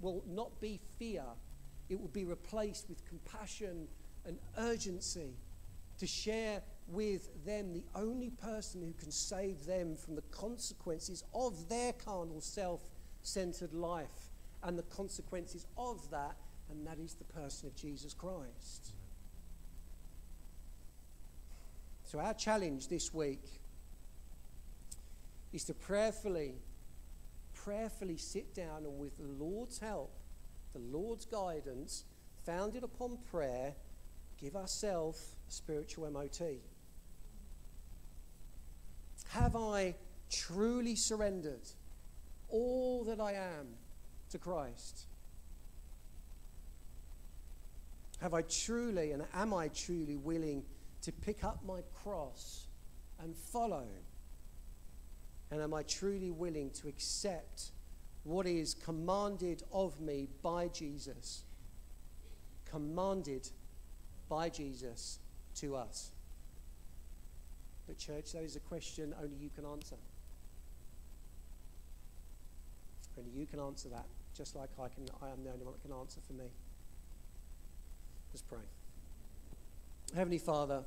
will 0.00 0.22
not 0.28 0.60
be 0.60 0.80
fear, 0.98 1.24
it 1.88 2.00
will 2.00 2.08
be 2.08 2.24
replaced 2.24 2.88
with 2.88 3.04
compassion 3.06 3.88
and 4.26 4.38
urgency 4.58 5.34
to 5.98 6.06
share 6.06 6.62
with 6.88 7.44
them 7.44 7.72
the 7.72 7.84
only 7.94 8.30
person 8.30 8.82
who 8.82 8.92
can 8.92 9.10
save 9.10 9.64
them 9.64 9.96
from 9.96 10.16
the 10.16 10.22
consequences 10.22 11.24
of 11.34 11.68
their 11.68 11.92
carnal, 11.92 12.40
self 12.40 12.82
centered 13.22 13.72
life 13.72 14.30
and 14.62 14.78
the 14.78 14.82
consequences 14.84 15.66
of 15.76 16.10
that, 16.10 16.36
and 16.70 16.86
that 16.86 16.98
is 16.98 17.14
the 17.14 17.24
person 17.24 17.68
of 17.68 17.76
Jesus 17.76 18.14
Christ. 18.14 18.92
So, 22.04 22.18
our 22.18 22.34
challenge 22.34 22.88
this 22.88 23.12
week 23.12 23.42
is 25.52 25.64
to 25.64 25.74
prayerfully, 25.74 26.54
prayerfully 27.54 28.16
sit 28.16 28.54
down 28.54 28.84
and, 28.84 28.98
with 28.98 29.16
the 29.16 29.44
Lord's 29.44 29.78
help, 29.78 30.12
the 30.74 30.80
Lord's 30.80 31.24
guidance, 31.24 32.04
founded 32.44 32.82
upon 32.82 33.18
prayer, 33.30 33.74
give 34.38 34.56
ourselves 34.56 35.36
spiritual 35.48 36.10
MOT. 36.10 36.42
Have 39.30 39.56
I 39.56 39.94
truly 40.30 40.96
surrendered 40.96 41.66
all 42.48 43.04
that 43.04 43.20
I 43.20 43.32
am 43.32 43.68
to 44.30 44.38
Christ? 44.38 45.06
Have 48.20 48.34
I 48.34 48.42
truly 48.42 49.12
and 49.12 49.24
am 49.34 49.54
I 49.54 49.68
truly 49.68 50.16
willing 50.16 50.64
to 51.02 51.12
pick 51.12 51.44
up 51.44 51.64
my 51.64 51.80
cross 52.02 52.66
and 53.20 53.36
follow? 53.36 53.86
And 55.50 55.60
am 55.60 55.74
I 55.74 55.82
truly 55.82 56.30
willing 56.30 56.70
to 56.70 56.88
accept 56.88 57.70
what 58.24 58.46
is 58.46 58.74
commanded 58.74 59.62
of 59.72 60.00
me 60.00 60.28
by 60.42 60.68
Jesus. 60.68 61.44
Commanded 62.64 63.48
by 64.28 64.48
Jesus 64.48 65.18
to 65.56 65.76
us. 65.76 66.10
But, 67.86 67.98
church, 67.98 68.32
that 68.32 68.42
is 68.42 68.56
a 68.56 68.60
question 68.60 69.14
only 69.22 69.36
you 69.36 69.50
can 69.54 69.66
answer. 69.66 69.96
Only 73.18 73.30
you 73.30 73.46
can 73.46 73.60
answer 73.60 73.90
that, 73.90 74.06
just 74.34 74.56
like 74.56 74.70
I, 74.80 74.88
can, 74.88 75.06
I 75.22 75.28
am 75.28 75.44
the 75.44 75.50
only 75.50 75.64
one 75.64 75.74
that 75.74 75.82
can 75.82 75.96
answer 75.96 76.20
for 76.26 76.32
me. 76.32 76.46
Let's 78.32 78.42
pray. 78.42 78.58
Heavenly 80.16 80.38
Father, 80.38 80.82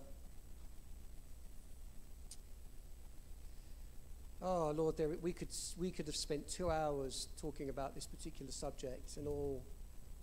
Oh, 4.50 4.72
Lord, 4.74 4.96
there, 4.96 5.10
we, 5.22 5.34
could, 5.34 5.50
we 5.78 5.92
could 5.92 6.06
have 6.06 6.16
spent 6.16 6.48
two 6.48 6.72
hours 6.72 7.28
talking 7.36 7.70
about 7.70 7.96
this 7.96 8.08
particular 8.08 8.50
subject 8.50 9.18
and 9.18 9.28
all 9.28 9.62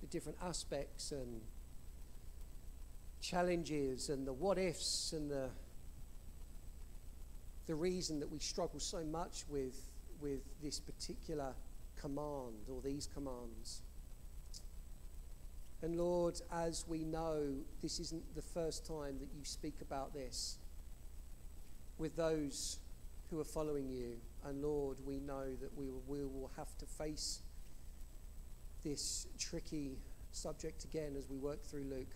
the 0.01 0.07
different 0.07 0.39
aspects 0.43 1.13
and 1.13 1.43
challenges 3.21 4.09
and 4.09 4.27
the 4.27 4.33
what 4.33 4.57
ifs 4.57 5.13
and 5.13 5.31
the, 5.31 5.51
the 7.67 7.75
reason 7.75 8.19
that 8.21 8.33
we 8.33 8.39
struggle 8.39 8.81
so 8.81 9.05
much 9.05 9.45
with, 9.51 9.79
with 10.23 10.41
this 10.63 10.81
particular 10.81 11.53
command 12.01 12.71
or 12.73 12.81
these 12.81 13.07
commands. 13.13 13.83
And 15.83 15.99
Lord, 15.99 16.41
as 16.51 16.87
we 16.89 17.05
know, 17.05 17.57
this 17.83 18.01
isn't 18.01 18.35
the 18.35 18.41
first 18.41 18.87
time 18.87 19.19
that 19.19 19.29
you 19.37 19.45
speak 19.45 19.83
about 19.83 20.15
this 20.15 20.57
with 21.99 22.17
those 22.17 22.79
who 23.31 23.41
are 23.41 23.45
following 23.45 23.89
you. 23.89 24.17
And 24.45 24.63
Lord, 24.63 24.99
we 25.05 25.21
know 25.21 25.55
that 25.61 25.77
we 25.77 25.89
will, 25.89 26.03
we 26.07 26.25
will 26.25 26.51
have 26.57 26.77
to 26.79 26.87
face 26.87 27.41
this 28.85 29.27
tricky 29.39 29.99
subject 30.33 30.85
again 30.85 31.15
as 31.17 31.29
we 31.29 31.39
work 31.39 31.65
through 31.65 31.85
Luke. 31.85 32.15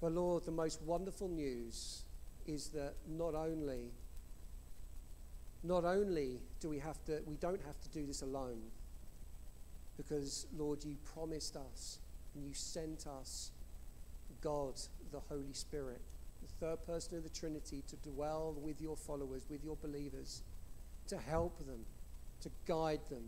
But 0.00 0.12
Lord, 0.12 0.44
the 0.44 0.52
most 0.52 0.82
wonderful 0.82 1.28
news 1.28 2.04
is 2.46 2.68
that 2.68 2.94
not 3.08 3.34
only 3.34 3.92
not 5.62 5.84
only 5.84 6.40
do 6.58 6.70
we 6.70 6.78
have 6.78 7.04
to 7.04 7.20
we 7.26 7.36
don't 7.36 7.60
have 7.66 7.78
to 7.82 7.88
do 7.90 8.06
this 8.06 8.22
alone 8.22 8.62
because 9.98 10.46
Lord 10.56 10.82
you 10.82 10.96
promised 11.14 11.54
us 11.54 11.98
and 12.34 12.42
you 12.42 12.54
sent 12.54 13.06
us 13.06 13.50
God 14.40 14.80
the 15.12 15.20
Holy 15.20 15.52
Spirit 15.52 16.00
third 16.60 16.82
person 16.86 17.16
of 17.16 17.22
the 17.22 17.30
Trinity 17.30 17.82
to 17.88 17.96
dwell 17.96 18.54
with 18.60 18.80
your 18.80 18.96
followers 18.96 19.46
with 19.48 19.64
your 19.64 19.76
believers 19.76 20.42
to 21.08 21.16
help 21.16 21.58
them 21.66 21.84
to 22.40 22.50
guide 22.66 23.00
them 23.08 23.24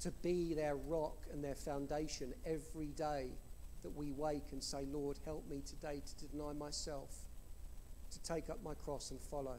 to 0.00 0.10
be 0.22 0.54
their 0.54 0.76
rock 0.76 1.26
and 1.32 1.44
their 1.44 1.54
foundation 1.54 2.32
every 2.44 2.86
day 2.88 3.28
that 3.82 3.90
we 3.90 4.10
wake 4.12 4.52
and 4.52 4.62
say, 4.62 4.86
Lord, 4.90 5.18
help 5.24 5.48
me 5.48 5.62
today 5.64 6.02
to 6.04 6.26
deny 6.26 6.52
myself, 6.52 7.14
to 8.10 8.22
take 8.22 8.50
up 8.50 8.62
my 8.62 8.74
cross 8.74 9.10
and 9.10 9.20
follow. 9.20 9.56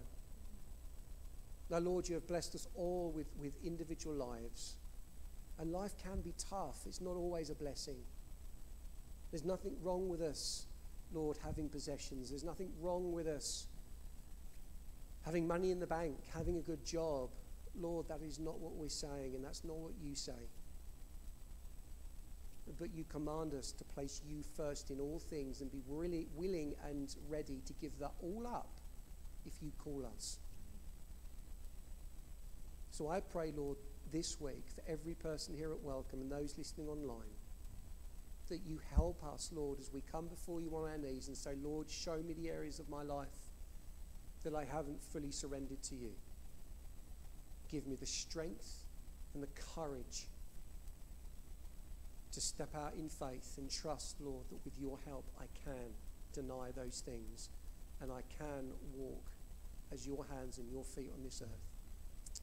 Now, 1.69 1.77
Lord, 1.79 2.07
you 2.09 2.15
have 2.15 2.27
blessed 2.27 2.55
us 2.55 2.67
all 2.75 3.11
with, 3.15 3.27
with 3.39 3.53
individual 3.63 4.15
lives. 4.15 4.75
And 5.59 5.71
life 5.71 5.93
can 6.03 6.21
be 6.21 6.33
tough, 6.37 6.79
it's 6.87 7.01
not 7.01 7.15
always 7.15 7.49
a 7.49 7.55
blessing. 7.55 7.97
There's 9.29 9.45
nothing 9.45 9.75
wrong 9.81 10.09
with 10.09 10.21
us, 10.21 10.65
Lord, 11.13 11.37
having 11.43 11.69
possessions. 11.69 12.29
There's 12.29 12.43
nothing 12.43 12.71
wrong 12.79 13.11
with 13.11 13.27
us 13.27 13.67
having 15.25 15.47
money 15.47 15.71
in 15.71 15.79
the 15.79 15.87
bank, 15.87 16.17
having 16.33 16.57
a 16.57 16.61
good 16.61 16.83
job. 16.83 17.29
Lord, 17.79 18.07
that 18.07 18.21
is 18.21 18.39
not 18.39 18.59
what 18.59 18.73
we're 18.73 18.89
saying, 18.89 19.35
and 19.35 19.43
that's 19.43 19.63
not 19.63 19.77
what 19.77 19.93
you 20.01 20.15
say 20.15 20.49
but 22.79 22.93
you 22.93 23.03
command 23.05 23.53
us 23.53 23.71
to 23.71 23.83
place 23.83 24.21
you 24.25 24.43
first 24.55 24.91
in 24.91 24.99
all 24.99 25.19
things 25.19 25.61
and 25.61 25.71
be 25.71 25.81
really 25.87 26.27
willing 26.35 26.73
and 26.87 27.15
ready 27.29 27.61
to 27.65 27.73
give 27.73 27.97
that 27.99 28.11
all 28.21 28.47
up 28.47 28.79
if 29.45 29.53
you 29.61 29.71
call 29.77 30.05
us. 30.15 30.39
So 32.91 33.07
I 33.07 33.19
pray, 33.19 33.53
Lord, 33.55 33.77
this 34.11 34.39
week 34.39 34.65
for 34.73 34.83
every 34.87 35.15
person 35.15 35.55
here 35.55 35.71
at 35.71 35.79
Welcome 35.81 36.21
and 36.21 36.31
those 36.31 36.57
listening 36.57 36.87
online, 36.87 37.33
that 38.51 38.65
you 38.65 38.79
help 38.93 39.23
us, 39.23 39.49
Lord, 39.53 39.79
as 39.79 39.91
we 39.93 40.01
come 40.11 40.27
before 40.27 40.59
you 40.59 40.75
on 40.75 40.89
our 40.89 40.97
knees 40.97 41.29
and 41.29 41.37
say, 41.37 41.55
Lord, 41.63 41.89
show 41.89 42.17
me 42.17 42.33
the 42.33 42.49
areas 42.49 42.79
of 42.79 42.89
my 42.89 43.01
life 43.01 43.49
that 44.43 44.53
I 44.53 44.65
haven't 44.65 45.01
fully 45.01 45.31
surrendered 45.31 45.81
to 45.83 45.95
you. 45.95 46.11
Give 47.69 47.87
me 47.87 47.95
the 47.95 48.05
strength 48.05 48.83
and 49.33 49.41
the 49.41 49.47
courage 49.73 50.27
to 52.33 52.41
step 52.41 52.75
out 52.75 52.93
in 52.93 53.07
faith 53.07 53.55
and 53.57 53.71
trust, 53.71 54.17
Lord, 54.19 54.43
that 54.49 54.63
with 54.65 54.77
your 54.77 54.99
help 55.05 55.25
I 55.39 55.45
can 55.63 55.93
deny 56.33 56.71
those 56.75 57.01
things 57.05 57.49
and 58.01 58.11
I 58.11 58.21
can 58.37 58.71
walk 58.93 59.31
as 59.93 60.05
your 60.05 60.25
hands 60.25 60.57
and 60.57 60.69
your 60.69 60.83
feet 60.83 61.09
on 61.15 61.23
this 61.23 61.41
earth. 61.41 62.41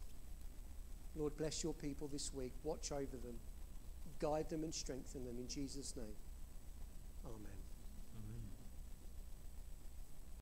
Lord, 1.15 1.37
bless 1.37 1.63
your 1.63 1.75
people 1.75 2.09
this 2.09 2.33
week. 2.33 2.53
Watch 2.65 2.93
over 2.93 3.17
them, 3.17 3.35
guide 4.19 4.49
them, 4.49 4.64
and 4.64 4.75
strengthen 4.75 5.25
them 5.25 5.39
in 5.39 5.49
Jesus' 5.49 5.97
name. 5.97 6.16